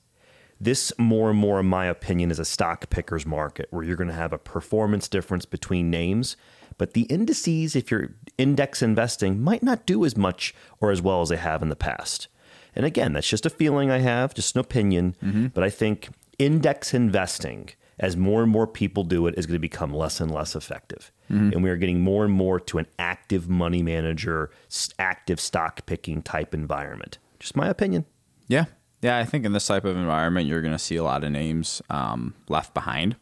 This, 0.61 0.92
more 0.98 1.31
and 1.31 1.38
more, 1.38 1.61
in 1.61 1.66
my 1.66 1.87
opinion, 1.87 2.31
is 2.31 2.40
a 2.40 2.44
stock 2.44 2.90
picker's 2.90 3.24
market 3.24 3.68
where 3.70 3.85
you're 3.85 3.96
going 3.96 4.09
to 4.09 4.14
have 4.14 4.33
a 4.33 4.38
performance 4.38 5.09
difference 5.09 5.46
between 5.46 5.88
names. 5.88 6.37
But 6.76 6.92
the 6.92 7.03
indices, 7.03 7.76
if 7.76 7.90
you're 7.90 8.14
index 8.37 8.83
investing, 8.83 9.40
might 9.40 9.62
not 9.62 9.87
do 9.87 10.05
as 10.05 10.16
much 10.16 10.55
or 10.81 10.90
as 10.90 11.00
well 11.00 11.22
as 11.22 11.29
they 11.29 11.37
have 11.37 11.62
in 11.62 11.68
the 11.68 11.76
past. 11.76 12.29
And 12.74 12.85
again, 12.85 13.12
that's 13.12 13.29
just 13.29 13.46
a 13.46 13.50
feeling 13.50 13.90
I 13.90 13.98
have, 13.98 14.35
just 14.35 14.55
an 14.55 14.61
opinion. 14.61 15.16
Mm-hmm. 15.22 15.46
But 15.48 15.64
I 15.64 15.70
think 15.70 16.09
index 16.38 16.92
investing, 16.92 17.70
as 18.00 18.16
more 18.16 18.42
and 18.42 18.50
more 18.50 18.66
people 18.66 19.04
do 19.04 19.28
it, 19.28 19.36
is 19.38 19.46
going 19.46 19.54
to 19.54 19.60
become 19.60 19.94
less 19.94 20.20
and 20.20 20.32
less 20.32 20.56
effective. 20.56 21.12
And 21.28 21.62
we 21.62 21.70
are 21.70 21.76
getting 21.76 22.00
more 22.00 22.24
and 22.24 22.34
more 22.34 22.58
to 22.58 22.78
an 22.78 22.86
active 22.98 23.48
money 23.48 23.84
manager, 23.84 24.50
active 24.98 25.38
stock 25.38 25.86
picking 25.86 26.22
type 26.22 26.52
environment. 26.52 27.18
Just 27.38 27.54
my 27.54 27.68
opinion. 27.68 28.04
Yeah. 28.48 28.64
Yeah, 29.00 29.18
I 29.18 29.24
think 29.24 29.44
in 29.46 29.52
this 29.52 29.66
type 29.66 29.84
of 29.84 29.96
environment, 29.96 30.48
you're 30.48 30.60
going 30.60 30.74
to 30.74 30.78
see 30.78 30.96
a 30.96 31.04
lot 31.04 31.22
of 31.22 31.30
names 31.30 31.80
um, 31.88 32.34
left 32.48 32.74
behind, 32.74 33.14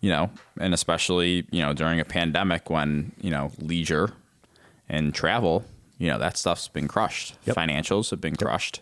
you 0.00 0.10
know, 0.10 0.30
and 0.60 0.72
especially, 0.72 1.46
you 1.50 1.60
know, 1.60 1.72
during 1.72 1.98
a 1.98 2.04
pandemic 2.04 2.70
when, 2.70 3.12
you 3.20 3.30
know, 3.30 3.50
leisure 3.58 4.12
and 4.88 5.14
travel, 5.14 5.64
you 5.98 6.08
know 6.08 6.18
that 6.18 6.36
stuff's 6.36 6.68
been 6.68 6.88
crushed. 6.88 7.36
Yep. 7.46 7.56
Financials 7.56 8.10
have 8.10 8.20
been 8.20 8.36
crushed, 8.36 8.80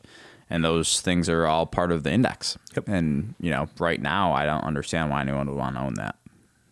and 0.51 0.65
those 0.65 1.01
things 1.01 1.29
are 1.29 1.47
all 1.47 1.67
part 1.67 1.93
of 1.93 2.03
the 2.03 2.13
index. 2.13 2.59
Yep. 2.77 2.89
And 2.89 3.35
you 3.41 3.51
know, 3.51 3.69
right 3.79 4.01
now, 4.01 4.33
I 4.33 4.45
don't 4.47 4.65
understand 4.65 5.11
why 5.11 5.21
anyone 5.23 5.49
would 5.49 5.57
want 5.57 5.77
to 5.77 5.83
own 5.83 5.95
that. 5.95 6.17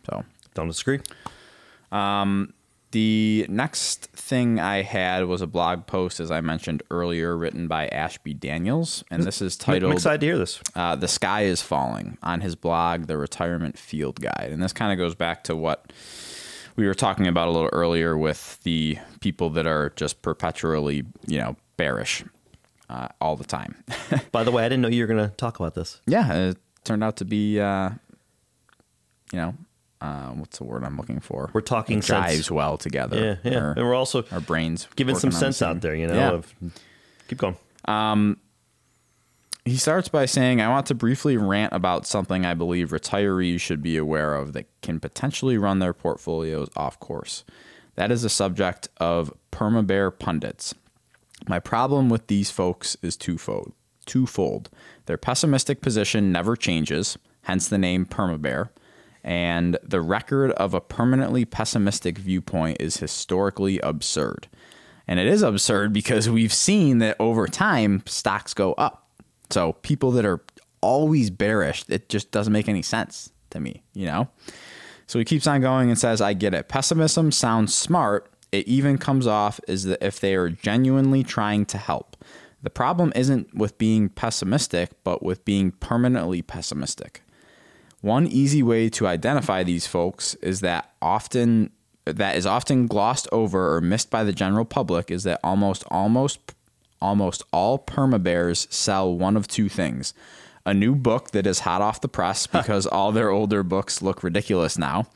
So 0.08 0.24
Don't 0.54 0.68
disagree. 0.68 1.00
the 2.92 3.46
next 3.48 4.06
thing 4.06 4.58
I 4.58 4.82
had 4.82 5.26
was 5.26 5.42
a 5.42 5.46
blog 5.46 5.86
post, 5.86 6.18
as 6.18 6.30
I 6.32 6.40
mentioned 6.40 6.82
earlier, 6.90 7.36
written 7.36 7.68
by 7.68 7.86
Ashby 7.88 8.34
Daniels, 8.34 9.04
and 9.12 9.22
this 9.22 9.40
is 9.40 9.56
titled. 9.56 9.92
I'm 9.92 9.96
excited 9.96 10.20
to 10.22 10.26
hear 10.26 10.38
this. 10.38 10.60
uh, 10.74 10.96
The 10.96 11.06
Sky 11.06 11.42
is 11.42 11.62
Falling 11.62 12.18
on 12.22 12.40
his 12.40 12.56
blog, 12.56 13.06
The 13.06 13.16
Retirement 13.16 13.78
Field 13.78 14.20
Guide. 14.20 14.48
And 14.50 14.60
this 14.60 14.72
kind 14.72 14.90
of 14.92 14.98
goes 14.98 15.14
back 15.14 15.44
to 15.44 15.54
what 15.54 15.92
we 16.74 16.84
were 16.86 16.94
talking 16.94 17.28
about 17.28 17.46
a 17.46 17.52
little 17.52 17.70
earlier 17.72 18.16
with 18.18 18.60
the 18.64 18.98
people 19.20 19.50
that 19.50 19.66
are 19.66 19.92
just 19.94 20.20
perpetually, 20.22 21.04
you 21.28 21.38
know, 21.38 21.54
bearish 21.76 22.24
uh, 22.90 23.08
all 23.20 23.36
the 23.36 23.44
time. 23.44 23.76
By 24.32 24.42
the 24.44 24.50
way, 24.50 24.64
I 24.64 24.68
didn't 24.68 24.82
know 24.82 24.88
you 24.88 25.02
were 25.04 25.06
going 25.06 25.28
to 25.30 25.34
talk 25.36 25.60
about 25.60 25.74
this. 25.74 26.00
yeah, 26.06 26.32
it 26.50 26.58
turned 26.84 27.04
out 27.04 27.16
to 27.18 27.24
be, 27.24 27.60
uh, 27.60 27.90
you 29.32 29.38
know, 29.38 29.54
uh, 30.00 30.28
what's 30.30 30.58
the 30.58 30.64
word 30.64 30.82
I'm 30.82 30.96
looking 30.96 31.20
for? 31.20 31.50
We're 31.52 31.60
talking 31.60 31.98
it 31.98 32.04
sense. 32.04 32.26
jives 32.26 32.50
well 32.50 32.76
together. 32.76 33.38
Yeah, 33.44 33.50
yeah. 33.52 33.58
Our- 33.58 33.70
and 33.72 33.86
we're 33.86 33.94
also 33.94 34.24
our 34.32 34.40
brains 34.40 34.88
giving 34.96 35.14
some 35.14 35.30
sense 35.30 35.62
out 35.62 35.80
there, 35.80 35.94
you 35.94 36.06
know. 36.06 36.14
Yeah. 36.14 36.30
Of, 36.32 36.54
keep 37.28 37.38
going. 37.38 37.56
He 39.66 39.76
starts 39.76 40.08
by 40.08 40.24
saying, 40.24 40.60
I 40.60 40.68
want 40.68 40.86
to 40.86 40.94
briefly 40.94 41.36
rant 41.36 41.74
about 41.74 42.06
something 42.06 42.46
I 42.46 42.54
believe 42.54 42.90
retirees 42.90 43.60
should 43.60 43.82
be 43.82 43.96
aware 43.98 44.34
of 44.34 44.54
that 44.54 44.66
can 44.80 44.98
potentially 45.00 45.58
run 45.58 45.78
their 45.80 45.92
portfolios 45.92 46.68
off 46.76 46.98
course. 46.98 47.44
That 47.96 48.10
is 48.10 48.22
the 48.22 48.30
subject 48.30 48.88
of 48.96 49.32
permabear 49.52 50.18
pundits. 50.18 50.74
My 51.48 51.58
problem 51.58 52.08
with 52.08 52.26
these 52.26 52.50
folks 52.50 52.96
is 53.02 53.16
twofold. 53.16 53.72
Twofold. 54.06 54.70
Their 55.06 55.16
pessimistic 55.16 55.80
position 55.80 56.32
never 56.32 56.56
changes, 56.56 57.18
hence 57.42 57.68
the 57.68 57.78
name 57.78 58.06
permabear, 58.06 58.70
and 59.22 59.78
the 59.82 60.00
record 60.00 60.52
of 60.52 60.74
a 60.74 60.80
permanently 60.80 61.44
pessimistic 61.44 62.18
viewpoint 62.18 62.78
is 62.80 62.98
historically 62.98 63.78
absurd. 63.80 64.48
And 65.06 65.18
it 65.18 65.26
is 65.26 65.42
absurd 65.42 65.92
because 65.92 66.30
we've 66.30 66.52
seen 66.52 66.98
that 66.98 67.16
over 67.18 67.46
time 67.46 68.02
stocks 68.06 68.54
go 68.54 68.74
up. 68.74 69.10
So 69.50 69.72
people 69.74 70.12
that 70.12 70.24
are 70.24 70.40
always 70.80 71.30
bearish, 71.30 71.84
it 71.88 72.08
just 72.08 72.30
doesn't 72.30 72.52
make 72.52 72.68
any 72.68 72.82
sense 72.82 73.32
to 73.50 73.60
me, 73.60 73.82
you 73.92 74.06
know? 74.06 74.28
So 75.06 75.18
he 75.18 75.24
keeps 75.24 75.46
on 75.48 75.60
going 75.60 75.88
and 75.90 75.98
says, 75.98 76.20
I 76.20 76.32
get 76.32 76.54
it. 76.54 76.68
Pessimism 76.68 77.32
sounds 77.32 77.74
smart. 77.74 78.30
It 78.52 78.66
even 78.66 78.98
comes 78.98 79.26
off 79.26 79.60
as 79.68 79.84
that 79.84 80.04
if 80.04 80.20
they 80.20 80.34
are 80.34 80.48
genuinely 80.48 81.22
trying 81.22 81.66
to 81.66 81.78
help. 81.78 82.16
The 82.62 82.70
problem 82.70 83.12
isn't 83.14 83.54
with 83.54 83.78
being 83.78 84.08
pessimistic, 84.08 84.90
but 85.04 85.22
with 85.22 85.44
being 85.44 85.72
permanently 85.72 86.42
pessimistic. 86.42 87.22
One 88.00 88.26
easy 88.26 88.62
way 88.62 88.88
to 88.90 89.06
identify 89.06 89.62
these 89.62 89.86
folks 89.86 90.34
is 90.36 90.60
that 90.60 90.92
often 91.00 91.70
that 92.06 92.36
is 92.36 92.46
often 92.46 92.86
glossed 92.86 93.28
over 93.30 93.76
or 93.76 93.80
missed 93.80 94.10
by 94.10 94.24
the 94.24 94.32
general 94.32 94.64
public 94.64 95.10
is 95.10 95.22
that 95.24 95.38
almost 95.44 95.84
almost 95.90 96.54
almost 97.00 97.42
all 97.52 97.78
perma 97.78 98.22
bears 98.22 98.66
sell 98.70 99.14
one 99.14 99.36
of 99.36 99.46
two 99.46 99.68
things. 99.68 100.12
A 100.66 100.74
new 100.74 100.94
book 100.94 101.30
that 101.30 101.46
is 101.46 101.60
hot 101.60 101.80
off 101.80 102.00
the 102.00 102.08
press 102.08 102.46
because 102.46 102.86
all 102.86 103.12
their 103.12 103.30
older 103.30 103.62
books 103.62 104.02
look 104.02 104.22
ridiculous 104.22 104.76
now. 104.76 105.06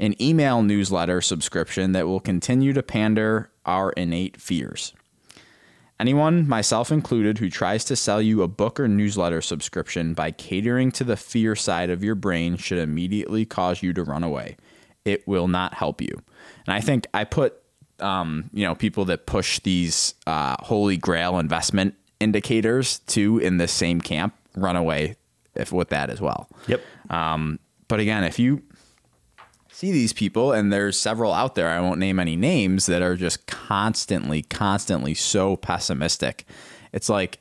An 0.00 0.20
email 0.22 0.62
newsletter 0.62 1.20
subscription 1.20 1.92
that 1.92 2.06
will 2.06 2.20
continue 2.20 2.72
to 2.72 2.82
pander 2.82 3.50
our 3.66 3.90
innate 3.92 4.40
fears. 4.40 4.92
Anyone, 6.00 6.46
myself 6.46 6.92
included, 6.92 7.38
who 7.38 7.50
tries 7.50 7.84
to 7.86 7.96
sell 7.96 8.22
you 8.22 8.42
a 8.42 8.48
book 8.48 8.78
or 8.78 8.86
newsletter 8.86 9.40
subscription 9.40 10.14
by 10.14 10.30
catering 10.30 10.92
to 10.92 11.02
the 11.02 11.16
fear 11.16 11.56
side 11.56 11.90
of 11.90 12.04
your 12.04 12.14
brain 12.14 12.56
should 12.56 12.78
immediately 12.78 13.44
cause 13.44 13.82
you 13.82 13.92
to 13.92 14.04
run 14.04 14.22
away. 14.22 14.56
It 15.04 15.26
will 15.26 15.48
not 15.48 15.74
help 15.74 16.00
you. 16.00 16.22
And 16.66 16.74
I 16.74 16.80
think 16.80 17.08
I 17.12 17.24
put, 17.24 17.54
um, 17.98 18.48
you 18.52 18.64
know, 18.64 18.76
people 18.76 19.06
that 19.06 19.26
push 19.26 19.58
these 19.60 20.14
uh, 20.28 20.54
holy 20.60 20.96
grail 20.96 21.40
investment 21.40 21.96
indicators 22.20 23.00
too 23.00 23.38
in 23.38 23.56
this 23.56 23.72
same 23.72 24.00
camp 24.00 24.34
run 24.54 24.76
away 24.76 25.16
if 25.54 25.72
with 25.72 25.88
that 25.88 26.10
as 26.10 26.20
well. 26.20 26.48
Yep. 26.68 26.82
Um, 27.10 27.58
but 27.88 27.98
again, 28.00 28.22
if 28.22 28.38
you 28.38 28.62
see 29.78 29.92
these 29.92 30.12
people, 30.12 30.50
and 30.50 30.72
there's 30.72 30.98
several 30.98 31.32
out 31.32 31.54
there, 31.54 31.68
I 31.68 31.78
won't 31.78 32.00
name 32.00 32.18
any 32.18 32.34
names, 32.34 32.86
that 32.86 33.00
are 33.00 33.14
just 33.14 33.46
constantly, 33.46 34.42
constantly 34.42 35.14
so 35.14 35.54
pessimistic. 35.54 36.44
It's 36.92 37.08
like, 37.08 37.38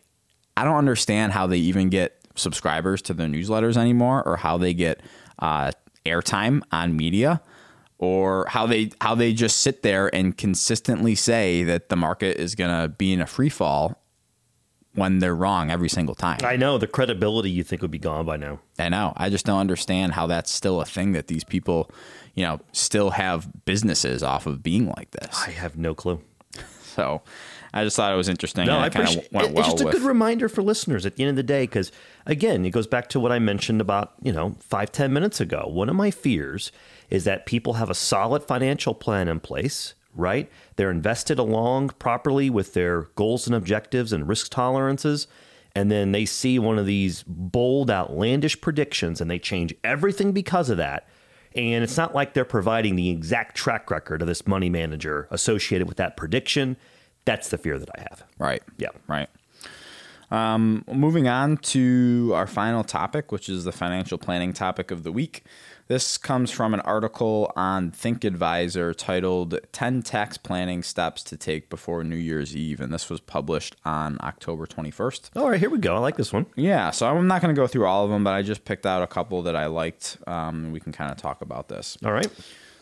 I 0.56 0.63
don't 0.63 0.76
understand 0.76 1.32
how 1.32 1.47
they 1.47 1.58
even 1.58 1.89
get 1.89 2.21
subscribers 2.36 3.02
to 3.04 3.15
their 3.15 3.28
newsletters 3.28 3.76
anymore 3.76 4.21
or 4.23 4.38
how 4.38 4.60
they 4.60 4.76
get 4.76 5.02
uh, 5.39 5.71
airtime 6.06 6.62
on 6.71 6.95
media 6.95 7.41
or 7.97 8.45
how 8.50 8.67
they 8.67 8.91
how 9.02 9.15
they 9.15 9.34
just 9.34 9.58
sit 9.58 9.82
there 9.82 10.13
and 10.13 10.38
consistently 10.38 11.15
say 11.15 11.63
that 11.63 11.89
the 11.89 11.95
market 11.95 12.38
is 12.38 12.54
going 12.54 12.69
to 12.69 12.88
be 12.88 13.13
in 13.13 13.19
a 13.19 13.26
free 13.26 13.50
fall 13.50 14.00
when 14.98 15.20
they're 15.20 15.36
wrong 15.36 15.70
every 15.72 15.88
single 15.90 16.16
time. 16.16 16.40
I 16.44 16.56
know 16.58 16.78
the 16.78 16.88
credibility 16.88 17.50
you 17.52 17.64
think 17.64 17.82
would 17.82 17.92
be 17.92 18.00
gone 18.00 18.26
by 18.26 18.36
now. 18.38 18.60
I 18.80 18.90
know. 18.90 19.14
I 19.16 19.30
just 19.30 19.46
don't 19.46 19.60
understand 19.60 20.14
how 20.14 20.28
that's 20.28 20.52
still 20.52 20.82
a 20.82 20.86
thing 20.86 21.12
that 21.14 21.28
these 21.28 21.44
people, 21.44 21.90
you 22.34 22.44
know, 22.44 22.60
still 22.72 23.12
have 23.12 23.48
businesses 23.66 24.24
off 24.24 24.46
of 24.48 24.64
being 24.64 24.88
like 24.98 25.12
this. 25.12 25.40
I 25.46 25.52
have 25.52 25.78
no 25.78 25.94
clue. 25.96 26.22
So 26.96 27.22
I 27.74 27.84
just 27.84 27.96
thought 27.96 28.12
it 28.12 28.16
was 28.18 28.28
interesting. 28.28 28.66
No, 28.66 28.76
and 28.78 28.84
I 28.84 28.88
appreciate 28.88 29.26
it- 29.26 29.32
well 29.32 29.46
It's 29.46 29.68
just 29.68 29.82
a 29.82 29.86
with. 29.86 29.94
good 29.94 30.02
reminder 30.02 30.50
for 30.50 30.64
listeners 30.64 31.06
at 31.06 31.16
the 31.16 31.24
end 31.24 31.30
of 31.30 31.36
the 31.36 31.44
day, 31.44 31.64
because 31.64 31.92
again, 32.26 32.66
it 32.66 32.72
goes 32.72 32.88
back 32.88 33.08
to 33.10 33.20
what 33.20 33.32
I 33.32 33.38
mentioned 33.38 33.82
about, 33.82 34.14
you 34.24 34.32
know, 34.32 34.56
five, 34.60 34.92
ten 34.92 35.14
minutes 35.14 35.40
ago. 35.40 35.68
One 35.72 35.90
of 35.90 35.96
my 35.96 36.10
fears 36.10 36.72
is 37.12 37.24
that 37.26 37.46
people 37.46 37.74
have 37.74 37.92
a 37.92 37.94
solid 37.96 38.44
financial 38.44 38.96
plan 38.96 39.28
in 39.28 39.40
place, 39.40 39.94
right? 40.18 40.50
They're 40.76 40.92
invested 40.92 41.40
along 41.40 41.90
properly 42.00 42.50
with 42.50 42.74
their 42.74 43.04
goals 43.16 43.48
and 43.48 43.56
objectives 43.56 44.12
and 44.12 44.28
risk 44.28 44.50
tolerances. 44.50 45.28
And 45.76 45.92
then 45.92 46.12
they 46.12 46.26
see 46.26 46.58
one 46.58 46.80
of 46.80 46.86
these 46.86 47.24
bold, 47.28 47.92
outlandish 47.92 48.60
predictions 48.62 49.22
and 49.22 49.30
they 49.30 49.40
change 49.40 49.74
everything 49.84 50.32
because 50.32 50.70
of 50.70 50.78
that. 50.78 51.08
And 51.56 51.84
it's 51.84 51.98
not 51.98 52.14
like 52.14 52.34
they're 52.34 52.46
providing 52.46 52.96
the 52.96 53.10
exact 53.10 53.56
track 53.56 53.90
record 53.90 54.22
of 54.22 54.28
this 54.28 54.46
money 54.46 54.70
manager 54.70 55.28
associated 55.32 55.88
with 55.88 55.98
that 55.98 56.18
prediction. 56.18 56.78
That's 57.26 57.50
the 57.50 57.58
fear 57.58 57.78
that 57.80 57.90
I 57.98 58.02
have. 58.10 58.24
right. 58.40 58.64
Yeah. 58.78 58.90
Right. 59.08 59.30
Um, 60.30 60.84
moving 60.92 61.28
on 61.28 61.58
to 61.58 62.32
our 62.34 62.48
final 62.48 62.84
topic, 62.84 63.32
which 63.32 63.48
is 63.48 63.64
the 63.64 63.72
financial 63.72 64.18
planning 64.18 64.54
topic 64.54 64.92
of 64.92 65.04
the 65.04 65.12
week. 65.12 65.44
This 65.88 66.17
comes 66.17 66.52
from 66.52 66.73
an 66.73 66.82
article 66.82 67.52
on 67.56 67.91
Think 67.91 68.26
Advisor 68.26 68.93
titled 68.93 69.58
10 69.71 70.02
Tax 70.02 70.38
Planning 70.38 70.84
Steps 70.84 71.23
to 71.23 71.38
Take 71.38 71.69
Before 71.69 72.04
New 72.04 72.17
Year's 72.17 72.58
Eve. 72.58 72.82
And 72.82 72.93
this 72.93 73.10
was 73.10 73.21
published 73.21 73.78
on 73.86 74.17
October 74.21 74.65
21st. 74.65 75.30
All 75.38 75.50
right, 75.50 75.60
here 75.60 75.69
we 75.69 75.78
go. 75.78 75.95
I 75.95 76.00
like 76.00 76.17
this 76.17 76.34
one. 76.34 76.45
Yeah, 76.58 76.91
so 76.91 77.08
I'm 77.08 77.28
not 77.28 77.41
going 77.41 77.56
to 77.56 77.60
go 77.60 77.67
through 77.67 77.86
all 77.86 78.04
of 78.04 78.12
them, 78.12 78.26
but 78.26 78.34
I 78.34 78.41
just 78.41 78.65
picked 78.65 78.86
out 78.86 79.02
a 79.02 79.08
couple 79.08 79.41
that 79.43 79.56
I 79.56 79.67
liked. 79.67 80.17
Um, 80.28 80.73
we 80.73 80.82
can 80.82 80.91
kind 80.91 81.10
of 81.10 81.17
talk 81.17 81.41
about 81.41 81.69
this. 81.69 81.97
All 82.04 82.12
right. 82.12 82.30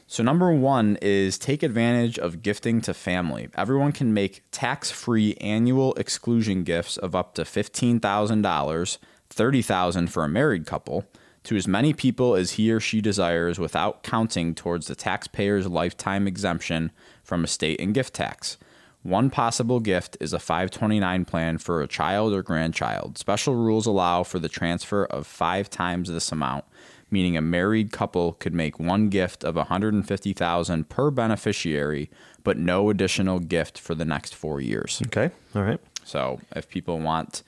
So, 0.08 0.22
number 0.22 0.52
one 0.52 1.00
is 1.02 1.40
take 1.40 1.64
advantage 1.64 2.20
of 2.20 2.44
gifting 2.44 2.80
to 2.82 2.94
family. 2.94 3.50
Everyone 3.56 3.92
can 3.92 4.14
make 4.14 4.44
tax 4.52 4.92
free 4.92 5.34
annual 5.42 5.96
exclusion 5.96 6.64
gifts 6.64 6.98
of 6.98 7.16
up 7.16 7.34
to 7.36 7.44
$15,000, 7.44 8.00
$30,000 8.00 10.10
for 10.10 10.24
a 10.24 10.30
married 10.30 10.68
couple, 10.68 11.06
to 11.46 11.56
as 11.56 11.68
many 11.68 11.94
people 11.94 12.36
as 12.36 12.52
he 12.52 12.72
or 12.72 12.80
she 12.80 13.02
desires 13.02 13.60
without 13.60 14.04
counting 14.04 14.54
towards 14.54 14.88
the 14.88 14.96
taxpayer's 14.96 15.68
lifetime 15.68 16.28
exemption 16.28 16.92
from 17.24 17.44
estate 17.44 17.80
and 17.80 17.94
gift 17.94 18.14
tax. 18.14 18.58
One 19.04 19.30
possible 19.30 19.80
gift 19.80 20.18
is 20.20 20.34
a 20.34 20.40
529 20.40 21.26
plan 21.26 21.60
for 21.60 21.82
a 21.82 21.88
child 21.88 22.34
or 22.34 22.42
grandchild. 22.42 23.20
Special 23.20 23.56
rules 23.56 23.86
allow 23.86 24.24
for 24.24 24.40
the 24.40 24.50
transfer 24.50 25.06
of 25.06 25.28
five 25.28 25.70
times 25.70 26.10
this 26.10 26.32
amount, 26.32 26.66
meaning 27.12 27.38
a 27.38 27.42
married 27.42 27.92
couple 27.92 28.34
could 28.34 28.56
make 28.56 28.80
one 28.80 29.10
gift 29.10 29.44
of 29.44 29.56
150,000 29.56 30.90
per 30.90 31.12
beneficiary, 31.12 32.10
but 32.44 32.58
no 32.58 32.90
additional 32.90 33.38
gift 33.38 33.78
for 33.78 33.94
the 33.94 34.06
next 34.06 34.34
4 34.34 34.60
years. 34.60 35.04
Okay. 35.06 35.30
All 35.54 35.62
right. 35.62 35.80
So, 36.04 36.40
if 36.56 36.68
people 36.68 37.00
want 37.00 37.44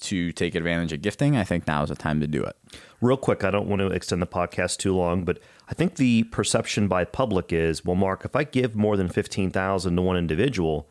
to 0.00 0.32
take 0.32 0.54
advantage 0.54 0.92
of 0.92 1.00
gifting, 1.00 1.34
I 1.36 1.44
think 1.44 1.66
now 1.66 1.82
is 1.82 1.88
the 1.88 1.94
time 1.94 2.20
to 2.20 2.26
do 2.26 2.42
it. 2.42 2.56
Real 3.00 3.16
quick, 3.16 3.44
I 3.44 3.50
don't 3.50 3.66
want 3.66 3.80
to 3.80 3.86
extend 3.88 4.20
the 4.20 4.26
podcast 4.26 4.76
too 4.78 4.94
long, 4.94 5.24
but 5.24 5.38
I 5.68 5.74
think 5.74 5.96
the 5.96 6.24
perception 6.24 6.86
by 6.86 7.04
public 7.04 7.52
is, 7.52 7.84
well, 7.84 7.96
Mark, 7.96 8.24
if 8.24 8.36
I 8.36 8.44
give 8.44 8.76
more 8.76 8.96
than 8.96 9.08
fifteen 9.08 9.50
thousand 9.50 9.96
to 9.96 10.02
one 10.02 10.16
individual, 10.16 10.88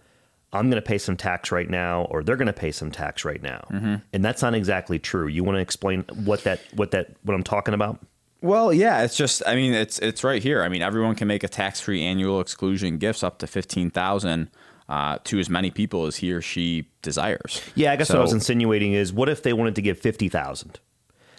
I'm 0.51 0.69
going 0.69 0.81
to 0.81 0.87
pay 0.87 0.97
some 0.97 1.15
tax 1.15 1.51
right 1.51 1.69
now, 1.69 2.03
or 2.05 2.23
they're 2.23 2.35
going 2.35 2.47
to 2.47 2.53
pay 2.53 2.71
some 2.71 2.91
tax 2.91 3.23
right 3.23 3.41
now, 3.41 3.65
and 3.69 4.25
that's 4.25 4.41
not 4.41 4.55
exactly 4.55 4.97
true. 4.97 5.27
You 5.27 5.43
want 5.43 5.57
to 5.57 5.61
explain 5.61 6.03
what 6.23 6.43
that 6.45 6.61
what 6.73 6.91
that 6.91 7.11
what 7.23 7.35
I'm 7.35 7.43
talking 7.43 7.73
about? 7.73 7.99
Well, 8.41 8.73
yeah, 8.73 9.03
it's 9.03 9.17
just 9.17 9.43
I 9.45 9.55
mean 9.55 9.73
it's 9.73 9.99
it's 9.99 10.23
right 10.23 10.41
here. 10.41 10.63
I 10.63 10.69
mean 10.69 10.81
everyone 10.81 11.15
can 11.15 11.27
make 11.27 11.43
a 11.43 11.47
tax-free 11.47 12.01
annual 12.01 12.39
exclusion 12.39 12.97
gifts 12.97 13.21
up 13.21 13.37
to 13.39 13.47
15,000 13.47 14.49
uh, 14.87 15.19
to 15.25 15.39
as 15.39 15.49
many 15.49 15.69
people 15.69 16.07
as 16.07 16.15
he 16.15 16.31
or 16.31 16.41
she 16.41 16.87
desires. 17.01 17.61
Yeah, 17.75 17.91
I 17.91 17.95
guess 17.95 18.09
what 18.09 18.17
I 18.17 18.21
was 18.21 18.33
insinuating 18.33 18.93
is 18.93 19.13
what 19.13 19.29
if 19.29 19.43
they 19.43 19.53
wanted 19.53 19.75
to 19.75 19.81
give 19.81 19.99
50,000? 19.99 20.79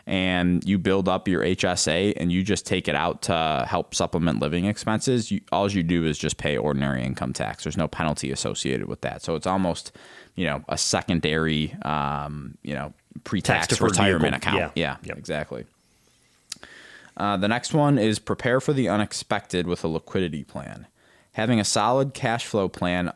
and 0.07 0.63
you 0.69 0.79
build 0.79 1.09
up 1.09 1.27
your 1.27 1.43
HSA 1.43 2.15
and 2.17 2.31
you 2.31 2.43
just 2.45 2.65
take 2.65 2.87
it 2.87 2.95
out 2.95 3.23
to 3.23 3.67
help 3.69 3.95
supplement 3.95 4.39
living 4.41 4.65
expenses, 4.67 5.31
you, 5.33 5.41
all 5.51 5.71
you 5.71 5.83
do 5.83 6.05
is 6.05 6.17
just 6.17 6.37
pay 6.37 6.57
ordinary 6.57 7.03
income 7.05 7.33
tax. 7.33 7.65
There's 7.65 7.77
no 7.77 7.89
penalty 7.89 8.31
associated 8.31 8.87
with 8.87 9.01
that. 9.01 9.23
So 9.23 9.35
it's 9.35 9.47
almost, 9.49 9.91
you 10.37 10.47
know, 10.47 10.65
a 10.69 10.79
secondary, 10.79 11.75
um, 11.83 12.57
you 12.63 12.75
know, 12.75 12.93
pre-tax 13.25 13.81
retirement 13.81 14.35
vehicle. 14.35 14.37
account. 14.59 14.73
Yeah. 14.77 14.97
Yeah, 15.03 15.09
Yep. 15.09 15.19
exactly. 15.19 15.65
Uh, 17.17 17.37
the 17.37 17.49
next 17.49 17.73
one 17.73 17.99
is 17.99 18.19
prepare 18.19 18.61
for 18.61 18.73
the 18.73 18.89
unexpected 18.89 19.67
with 19.67 19.83
a 19.83 19.89
liquidity 19.89 20.45
plan. 20.45 20.87
Having 21.33 21.61
a 21.61 21.65
solid 21.65 22.15
cash 22.15 22.47
flow 22.47 22.69
plan 22.69 23.13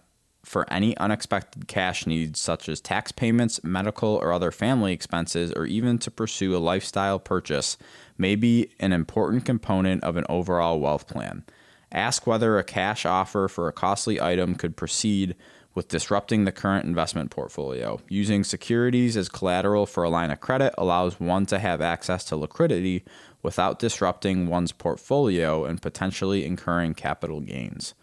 for 0.50 0.66
any 0.68 0.96
unexpected 0.96 1.68
cash 1.68 2.08
needs, 2.08 2.40
such 2.40 2.68
as 2.68 2.80
tax 2.80 3.12
payments, 3.12 3.62
medical 3.62 4.16
or 4.16 4.32
other 4.32 4.50
family 4.50 4.92
expenses, 4.92 5.52
or 5.52 5.64
even 5.64 5.96
to 5.96 6.10
pursue 6.10 6.56
a 6.56 6.58
lifestyle 6.58 7.20
purchase, 7.20 7.78
may 8.18 8.34
be 8.34 8.68
an 8.80 8.92
important 8.92 9.44
component 9.44 10.02
of 10.02 10.16
an 10.16 10.24
overall 10.28 10.80
wealth 10.80 11.06
plan. 11.06 11.44
Ask 11.92 12.26
whether 12.26 12.58
a 12.58 12.64
cash 12.64 13.06
offer 13.06 13.46
for 13.46 13.68
a 13.68 13.72
costly 13.72 14.20
item 14.20 14.56
could 14.56 14.76
proceed 14.76 15.36
with 15.76 15.86
disrupting 15.86 16.46
the 16.46 16.50
current 16.50 16.84
investment 16.84 17.30
portfolio. 17.30 18.00
Using 18.08 18.42
securities 18.42 19.16
as 19.16 19.28
collateral 19.28 19.86
for 19.86 20.02
a 20.02 20.10
line 20.10 20.32
of 20.32 20.40
credit 20.40 20.74
allows 20.76 21.20
one 21.20 21.46
to 21.46 21.60
have 21.60 21.80
access 21.80 22.24
to 22.24 22.34
liquidity 22.34 23.04
without 23.40 23.78
disrupting 23.78 24.48
one's 24.48 24.72
portfolio 24.72 25.64
and 25.64 25.80
potentially 25.80 26.44
incurring 26.44 26.94
capital 26.94 27.40
gains. 27.40 27.94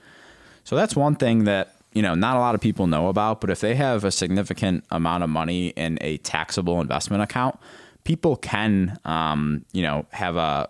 So 0.63 0.77
that's 0.77 0.95
one 0.95 1.15
thing 1.15 1.43
that 1.43 1.76
you 1.97 2.03
know 2.03 2.15
not 2.15 2.37
a 2.37 2.39
lot 2.39 2.53
of 2.55 2.61
people 2.61 2.85
know 2.85 3.09
about. 3.09 3.41
But 3.41 3.49
if 3.49 3.59
they 3.59 3.75
have 3.75 4.03
a 4.03 4.11
significant 4.11 4.83
amount 4.91 5.23
of 5.23 5.29
money 5.29 5.69
in 5.69 5.97
a 6.01 6.17
taxable 6.17 6.79
investment 6.79 7.23
account, 7.23 7.59
people 8.03 8.35
can 8.35 8.99
um, 9.03 9.65
you 9.73 9.81
know 9.81 10.05
have 10.11 10.35
a, 10.37 10.69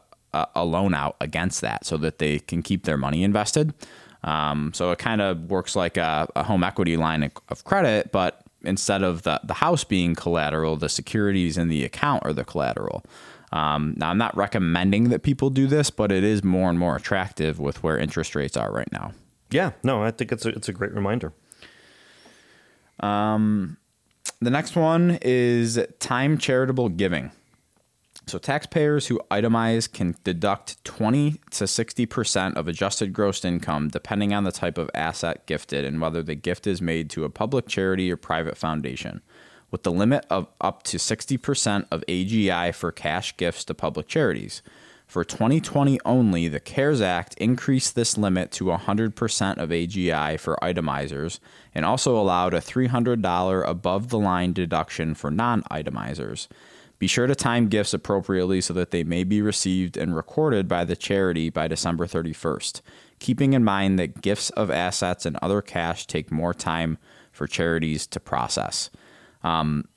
a 0.55 0.63
loan 0.63 0.93
out 0.93 1.15
against 1.19 1.61
that 1.61 1.85
so 1.85 1.97
that 1.97 2.19
they 2.19 2.39
can 2.39 2.61
keep 2.63 2.85
their 2.85 2.97
money 2.97 3.23
invested. 3.23 3.73
Um, 4.23 4.71
so 4.73 4.91
it 4.91 4.99
kind 4.99 5.21
of 5.21 5.49
works 5.51 5.75
like 5.75 5.97
a, 5.97 6.27
a 6.35 6.43
home 6.43 6.63
equity 6.63 6.97
line 6.97 7.23
of- 7.23 7.31
of 7.49 7.63
credit, 7.63 8.11
but 8.11 8.41
instead 8.63 9.03
of 9.03 9.21
the, 9.23 9.39
the 9.43 9.53
house 9.53 9.83
being 9.83 10.15
collateral, 10.15 10.75
the 10.75 10.89
securities 10.89 11.57
in 11.57 11.67
the 11.67 11.83
account 11.83 12.25
are 12.25 12.33
the 12.33 12.43
collateral. 12.43 13.03
Um, 13.51 13.93
now, 13.95 14.09
I'm 14.09 14.17
not 14.17 14.35
recommending 14.35 15.09
that 15.09 15.23
people 15.23 15.49
do 15.49 15.67
this, 15.67 15.89
but 15.89 16.11
it 16.11 16.23
is 16.23 16.43
more 16.43 16.69
and 16.69 16.77
more 16.77 16.95
attractive 16.95 17.59
with 17.59 17.81
where 17.83 17.97
interest 17.97 18.35
rates 18.35 18.57
are 18.57 18.71
right 18.71 18.91
now. 18.91 19.13
Yeah, 19.49 19.71
no, 19.83 20.03
I 20.03 20.12
think 20.12 20.31
it's 20.31 20.45
a, 20.45 20.49
it's 20.49 20.69
a 20.69 20.73
great 20.73 20.93
reminder. 20.93 21.33
Um, 22.99 23.77
the 24.41 24.49
next 24.49 24.75
one 24.75 25.19
is 25.21 25.79
time 25.99 26.38
charitable 26.38 26.89
giving. 26.89 27.31
So 28.27 28.38
taxpayers 28.38 29.07
who 29.07 29.21
itemize 29.31 29.91
can 29.91 30.15
deduct 30.25 30.83
20 30.83 31.39
to 31.51 31.63
60% 31.63 32.55
of 32.55 32.67
adjusted 32.67 33.13
gross 33.13 33.45
income 33.45 33.88
depending 33.88 34.33
on 34.33 34.43
the 34.43 34.51
type 34.51 34.77
of 34.77 34.91
asset 34.93 35.45
gifted 35.45 35.86
and 35.86 36.01
whether 36.01 36.21
the 36.21 36.36
gift 36.36 36.67
is 36.67 36.81
made 36.81 37.10
to 37.12 37.23
a 37.23 37.29
public 37.29 37.67
charity 37.67 38.12
or 38.12 38.17
private 38.17 38.57
foundation, 38.57 39.21
with 39.71 39.83
the 39.83 39.93
limit 39.93 40.25
of 40.29 40.47
up 40.60 40.83
to 40.83 40.97
60% 40.97 41.88
of 41.89 42.03
AGI 42.10 42.75
for 42.75 42.91
cash 42.91 43.36
gifts 43.38 43.63
to 43.63 43.73
public 43.73 44.10
charities. 44.10 44.62
For 45.08 45.24
2020 45.24 46.00
only, 46.04 46.50
the 46.50 46.60
CARES 46.60 47.00
Act 47.00 47.34
increased 47.36 47.96
this 47.96 48.17
limit 48.17 48.52
to 48.52 48.65
100% 48.65 49.58
of 49.58 49.70
AGI 49.70 50.38
for 50.38 50.58
itemizers 50.62 51.39
and 51.74 51.86
also 51.86 52.17
allowed 52.17 52.54
a 52.54 52.60
$300 52.60 53.67
above 53.67 54.10
the 54.10 54.20
line 54.20 54.52
deduction 54.52 55.15
for 55.15 55.32
non 55.32 55.63
itemizers. 55.63 56.48
Be 57.00 57.08
sure 57.08 57.26
to 57.26 57.36
time 57.36 57.70
gifts 57.70 57.93
appropriately 57.93 58.60
so 58.60 58.74
that 58.74 58.91
they 58.91 59.04
may 59.04 59.24
be 59.24 59.41
received 59.41 59.96
and 59.96 60.15
recorded 60.15 60.67
by 60.67 60.84
the 60.84 60.96
charity 60.96 61.50
by 61.50 61.70
December 61.70 62.06
31st, 62.06 62.82
keeping 63.20 63.54
in 63.54 63.63
mind 63.63 63.98
that 64.00 64.22
gifts 64.22 64.50
of 64.52 64.70
assets 64.70 65.26
and 65.26 65.38
other 65.41 65.62
cash 65.62 66.06
take 66.06 66.32
more 66.32 66.54
time 66.54 66.98
for 67.32 67.48
charities 67.48 68.08
to 68.08 68.20
process. 68.20 68.89
Um, 69.43 69.88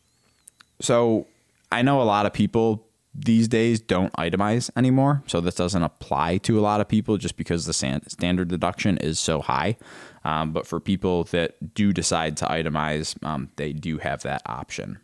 So 0.80 1.26
I 1.72 1.82
know 1.82 2.00
a 2.00 2.04
lot 2.04 2.26
of 2.26 2.32
people 2.32 2.86
these 3.14 3.48
days 3.48 3.80
don't 3.80 4.12
itemize 4.12 4.70
anymore. 4.76 5.22
So 5.26 5.40
this 5.40 5.56
doesn't 5.56 5.82
apply 5.82 6.38
to 6.38 6.58
a 6.58 6.62
lot 6.62 6.80
of 6.80 6.88
people 6.88 7.16
just 7.16 7.36
because 7.36 7.66
the 7.66 7.72
standard 7.72 8.48
deduction 8.48 8.98
is 8.98 9.18
so 9.18 9.40
high. 9.40 9.76
Um, 10.24 10.52
but 10.52 10.66
for 10.66 10.78
people 10.80 11.24
that 11.24 11.74
do 11.74 11.92
decide 11.92 12.36
to 12.38 12.44
itemize, 12.46 13.20
um, 13.24 13.50
they 13.56 13.72
do 13.72 13.98
have 13.98 14.22
that 14.22 14.42
option. 14.46 14.98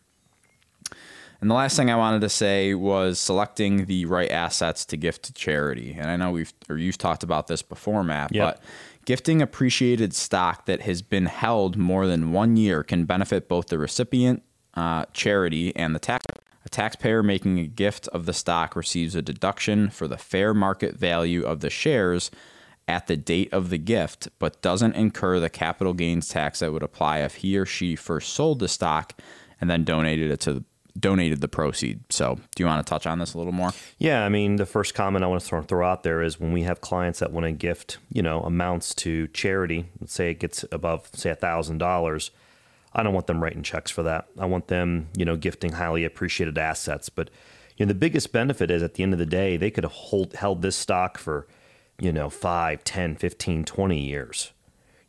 And 1.41 1.51
the 1.51 1.55
last 1.55 1.77
thing 1.77 1.91
I 1.91 1.97
wanted 1.97 2.21
to 2.23 2.29
say 2.29 2.75
was 2.75 3.19
selecting 3.19 3.85
the 3.87 4.07
right 4.07 4.31
assets 4.31 4.85
to 4.87 4.97
gift 4.97 5.25
to 5.25 5.33
charity. 5.35 5.95
And 5.99 6.09
I 6.11 6.17
know 6.17 6.31
we've 6.31 6.53
or 6.69 6.79
you've 6.79 6.99
talked 6.99 7.23
about 7.23 7.47
this 7.47 7.61
before, 7.61 8.03
Matt, 8.03 8.35
Yep. 8.35 8.45
but 8.55 8.63
gifting 9.05 9.43
appreciated 9.43 10.15
stock 10.15 10.65
that 10.67 10.83
has 10.83 11.03
been 11.03 11.27
held 11.27 11.77
more 11.77 12.07
than 12.07 12.33
one 12.33 12.57
year 12.57 12.83
can 12.83 13.05
benefit 13.05 13.49
both 13.49 13.67
the 13.67 13.79
recipient, 13.79 14.43
uh, 14.75 15.05
charity, 15.13 15.75
and 15.77 15.95
the 15.95 15.99
tax. 15.99 16.25
A 16.67 16.69
taxpayer 16.69 17.23
making 17.23 17.61
a 17.61 17.67
gift 17.67 18.09
of 18.09 18.27
the 18.27 18.33
stock 18.33 18.75
receives 18.75 19.15
a 19.15 19.23
deduction 19.23 19.89
for 19.89 20.09
the 20.09 20.19
fair 20.19 20.53
market 20.53 20.97
value 20.97 21.45
of 21.45 21.61
the 21.61 21.71
shares 21.71 22.29
at 22.89 23.07
the 23.07 23.17
date 23.17 23.53
of 23.53 23.71
the 23.71 23.79
gift, 23.79 24.29
but 24.41 24.61
doesn't 24.63 24.97
incur 24.97 25.39
the 25.39 25.49
capital 25.49 25.95
gains 25.95 26.29
tax 26.29 26.59
that 26.59 26.73
would 26.73 26.83
apply 26.83 27.19
if 27.19 27.37
he 27.37 27.57
or 27.57 27.67
she 27.67 27.95
first 27.95 28.33
sold 28.33 28.59
the 28.59 28.67
stock 28.67 29.13
and 29.61 29.71
then 29.71 29.85
donated 29.85 30.29
it 30.29 30.41
to 30.41 30.55
the, 30.55 30.65
donated 30.99 31.41
the 31.41 31.47
proceed. 31.47 32.01
So, 32.11 32.41
do 32.57 32.63
you 32.65 32.67
want 32.67 32.85
to 32.85 32.91
touch 32.91 33.07
on 33.07 33.21
this 33.21 33.35
a 33.35 33.39
little 33.39 33.53
more? 33.53 33.71
Yeah, 33.99 34.25
I 34.25 34.29
mean, 34.29 34.57
the 34.57 34.67
first 34.67 34.93
comment 34.93 35.25
I 35.25 35.29
want 35.29 35.43
to 35.43 35.63
throw, 35.63 35.87
out 35.87 36.03
there 36.03 36.21
is 36.21 36.41
when 36.41 36.51
we 36.51 36.63
have 36.63 36.81
clients 36.81 37.21
that 37.21 37.31
want 37.31 37.45
to 37.45 37.53
gift, 37.53 37.99
you 38.11 38.23
know, 38.23 38.41
amounts 38.41 38.93
to 38.97 39.29
charity, 39.29 39.87
let's 40.01 40.15
say 40.15 40.33
it 40.33 40.41
gets 40.41 40.65
above, 40.73 41.11
say, 41.13 41.31
a 41.31 41.37
$1,000, 41.37 42.31
I 42.97 43.03
don't 43.03 43.13
want 43.13 43.27
them 43.27 43.43
writing 43.43 43.63
checks 43.63 43.91
for 43.91 44.03
that. 44.05 44.27
I 44.39 44.47
want 44.47 44.69
them, 44.69 45.09
you 45.17 45.27
know, 45.27 45.37
gifting 45.37 45.73
highly 45.73 46.05
appreciated 46.05 46.57
assets. 46.57 47.11
But, 47.11 47.31
you 47.77 47.85
know, 47.85 47.89
the 47.89 47.99
biggest 47.99 48.33
benefit 48.33 48.71
is 48.71 48.83
at 48.83 48.95
the 48.95 49.03
end 49.03 49.13
of 49.13 49.19
the 49.19 49.27
day, 49.27 49.59
they 49.59 49.71
could 49.71 49.85
have 49.85 49.93
hold, 49.93 50.33
held 50.33 50.63
this 50.63 50.77
stock 50.77 51.19
for, 51.19 51.47
you 52.01 52.11
know, 52.11 52.31
5, 52.31 52.83
10, 52.83 53.17
15, 53.17 53.65
20 53.65 54.01
years. 54.01 54.53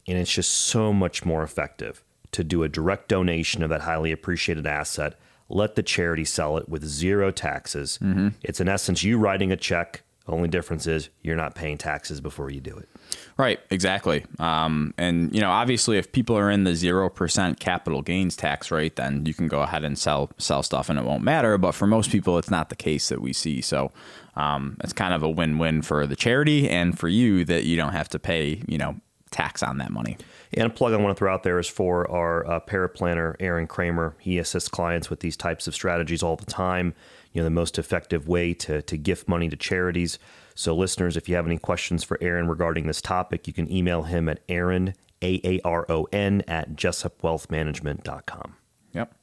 And 0.06 0.18
it's 0.18 0.34
just 0.34 0.52
so 0.52 0.92
much 0.92 1.26
more 1.26 1.44
effective 1.44 2.04
to 2.32 2.44
do 2.44 2.64
a 2.64 2.70
direct 2.70 3.08
donation 3.08 3.64
of 3.64 3.70
that 3.70 3.82
highly 3.82 4.12
appreciated 4.12 4.68
asset, 4.68 5.16
let 5.50 5.76
the 5.76 5.84
charity 5.84 6.26
sell 6.26 6.58
it 6.58 6.68
with 6.68 6.84
zero 6.84 7.32
taxes. 7.32 7.98
Mm-hmm. 8.02 8.30
It's 8.44 8.60
in 8.60 8.68
essence 8.68 9.04
you 9.04 9.18
writing 9.18 9.52
a 9.52 9.58
check. 9.58 10.04
Only 10.28 10.50
difference 10.50 10.88
is 10.88 11.10
you're 11.22 11.38
not 11.38 11.56
paying 11.56 11.78
taxes 11.78 12.20
before 12.20 12.50
you 12.50 12.60
do 12.60 12.76
it. 12.76 12.90
Right, 13.38 13.60
exactly. 13.70 14.26
Um, 14.40 14.94
and 14.98 15.34
you 15.34 15.40
know, 15.40 15.50
obviously, 15.50 15.98
if 15.98 16.12
people 16.12 16.38
are 16.38 16.52
in 16.52 16.66
the 16.66 16.76
zero 16.76 17.10
percent 17.10 17.60
capital 17.60 18.02
gains 18.02 18.36
tax 18.36 18.70
rate, 18.70 18.98
then 18.98 19.26
you 19.26 19.34
can 19.34 19.48
go 19.48 19.62
ahead 19.62 19.84
and 19.84 19.98
sell 19.98 20.32
sell 20.38 20.64
stuff, 20.64 20.90
and 20.90 21.00
it 21.00 21.06
won't 21.06 21.24
matter. 21.24 21.58
But 21.58 21.74
for 21.74 21.88
most 21.88 22.12
people, 22.12 22.38
it's 22.38 22.52
not 22.52 22.70
the 22.70 22.76
case 22.76 23.10
that 23.10 23.22
we 23.22 23.32
see. 23.32 23.62
So 23.62 23.92
um, 24.36 24.78
it's 24.84 24.94
kind 24.94 25.14
of 25.14 25.24
a 25.24 25.30
win 25.30 25.58
win 25.60 25.82
for 25.82 26.06
the 26.06 26.16
charity 26.16 26.70
and 26.70 26.98
for 26.98 27.08
you 27.08 27.46
that 27.46 27.64
you 27.64 27.78
don't 27.78 27.94
have 27.94 28.10
to 28.10 28.20
pay 28.20 28.62
you 28.68 28.78
know 28.78 28.96
tax 29.32 29.64
on 29.64 29.78
that 29.78 29.92
money. 29.92 30.18
And 30.54 30.66
a 30.66 30.70
plug 30.70 30.94
I 30.94 30.98
want 30.98 31.16
to 31.16 31.20
throw 31.20 31.34
out 31.34 31.44
there 31.44 31.60
is 31.60 31.68
for 31.68 32.10
our 32.10 32.48
uh, 32.48 32.60
paraplanner, 32.62 33.36
Aaron 33.40 33.68
Kramer. 33.68 34.16
He 34.20 34.40
assists 34.40 34.70
clients 34.70 35.10
with 35.10 35.20
these 35.20 35.36
types 35.36 35.68
of 35.68 35.76
strategies 35.76 36.24
all 36.24 36.36
the 36.36 36.46
time. 36.46 36.94
You 37.38 37.44
know, 37.44 37.46
the 37.46 37.52
most 37.52 37.78
effective 37.78 38.28
way 38.28 38.56
to, 38.56 38.82
to 38.82 38.98
gift 38.98 39.28
money 39.28 39.48
to 39.48 39.56
charities. 39.56 40.18
So, 40.56 40.76
listeners, 40.76 41.16
if 41.16 41.30
you 41.30 41.36
have 41.36 41.46
any 41.46 41.60
questions 41.60 42.04
for 42.04 42.18
Aaron 42.20 42.48
regarding 42.48 42.88
this 42.88 43.00
topic, 43.00 43.46
you 43.46 43.54
can 43.54 43.72
email 43.72 44.02
him 44.02 44.28
at 44.28 44.40
Aaron, 44.50 44.96
A 45.22 45.40
A 45.44 45.62
R 45.64 45.86
O 45.88 46.08
N, 46.12 46.42
at 46.48 46.76
jessupwealthmanagement.com. 46.76 48.56
Yep. 48.92 49.14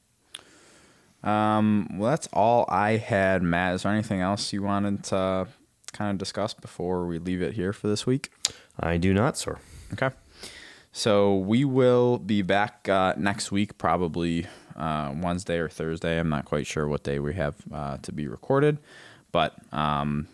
Um, 1.24 1.88
well, 1.98 2.12
that's 2.12 2.28
all 2.32 2.66
I 2.68 2.98
had, 2.98 3.42
Matt. 3.42 3.74
Is 3.74 3.82
there 3.82 3.90
anything 3.90 4.20
else 4.20 4.52
you 4.52 4.62
wanted 4.62 5.02
to 5.06 5.48
kind 5.92 6.12
of 6.12 6.18
discuss 6.18 6.54
before 6.54 7.08
we 7.08 7.18
leave 7.18 7.42
it 7.42 7.54
here 7.54 7.72
for 7.72 7.88
this 7.88 8.06
week? 8.06 8.30
I 8.78 8.96
do 8.96 9.12
not, 9.12 9.36
sir. 9.36 9.58
Okay. 9.92 10.10
So 10.96 11.34
we 11.38 11.64
will 11.64 12.18
be 12.18 12.42
back 12.42 12.88
uh, 12.88 13.14
next 13.16 13.50
week, 13.50 13.78
probably 13.78 14.46
uh, 14.76 15.12
Wednesday 15.20 15.58
or 15.58 15.68
Thursday. 15.68 16.20
I'm 16.20 16.28
not 16.28 16.44
quite 16.44 16.68
sure 16.68 16.86
what 16.86 17.02
day 17.02 17.18
we 17.18 17.34
have 17.34 17.56
uh, 17.72 17.96
to 18.02 18.12
be 18.12 18.28
recorded, 18.28 18.78
but 19.32 19.56
um, 19.72 20.28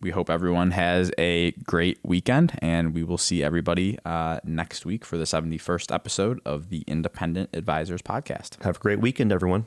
we 0.00 0.10
hope 0.10 0.28
everyone 0.28 0.72
has 0.72 1.12
a 1.16 1.52
great 1.62 2.00
weekend, 2.02 2.58
and 2.60 2.92
we 2.92 3.04
will 3.04 3.18
see 3.18 3.44
everybody 3.44 4.00
uh, 4.04 4.40
next 4.42 4.84
week 4.84 5.04
for 5.04 5.16
the 5.16 5.24
71st 5.24 5.94
episode 5.94 6.40
of 6.44 6.70
the 6.70 6.82
Independent 6.88 7.50
Advisors 7.52 8.02
Podcast. 8.02 8.60
Have 8.64 8.78
a 8.78 8.80
great 8.80 8.98
weekend, 8.98 9.30
everyone. 9.30 9.66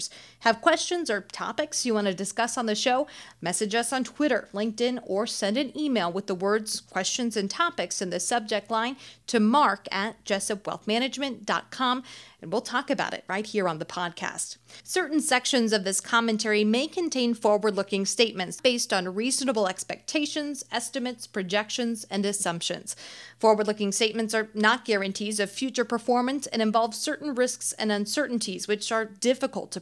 Have 0.39 0.61
questions 0.61 1.09
or 1.09 1.21
topics 1.21 1.85
you 1.85 1.93
want 1.93 2.07
to 2.07 2.13
discuss 2.13 2.57
on 2.57 2.65
the 2.65 2.75
show? 2.75 3.07
Message 3.41 3.75
us 3.75 3.93
on 3.93 4.03
Twitter, 4.03 4.47
LinkedIn, 4.53 4.99
or 5.03 5.27
send 5.27 5.57
an 5.57 5.77
email 5.77 6.11
with 6.11 6.27
the 6.27 6.35
words 6.35 6.81
questions 6.81 7.37
and 7.37 7.49
topics 7.49 8.01
in 8.01 8.09
the 8.09 8.19
subject 8.19 8.71
line 8.71 8.95
to 9.27 9.39
mark 9.39 9.87
at 9.91 10.23
jessupwealthmanagement.com 10.25 12.03
and 12.41 12.51
we'll 12.51 12.61
talk 12.61 12.89
about 12.89 13.13
it 13.13 13.23
right 13.27 13.45
here 13.45 13.67
on 13.67 13.77
the 13.77 13.85
podcast. 13.85 14.57
Certain 14.83 15.21
sections 15.21 15.71
of 15.71 15.83
this 15.83 16.01
commentary 16.01 16.63
may 16.63 16.87
contain 16.87 17.33
forward 17.35 17.75
looking 17.75 18.05
statements 18.05 18.59
based 18.59 18.91
on 18.91 19.13
reasonable 19.13 19.67
expectations, 19.67 20.63
estimates, 20.71 21.27
projections, 21.27 22.03
and 22.09 22.25
assumptions. 22.25 22.95
Forward 23.39 23.67
looking 23.67 23.91
statements 23.91 24.33
are 24.33 24.49
not 24.55 24.85
guarantees 24.85 25.39
of 25.39 25.51
future 25.51 25.85
performance 25.85 26.47
and 26.47 26.61
involve 26.61 26.95
certain 26.95 27.35
risks 27.35 27.73
and 27.73 27.91
uncertainties 27.91 28.67
which 28.67 28.91
are 28.91 29.05
difficult 29.05 29.71
to 29.71 29.81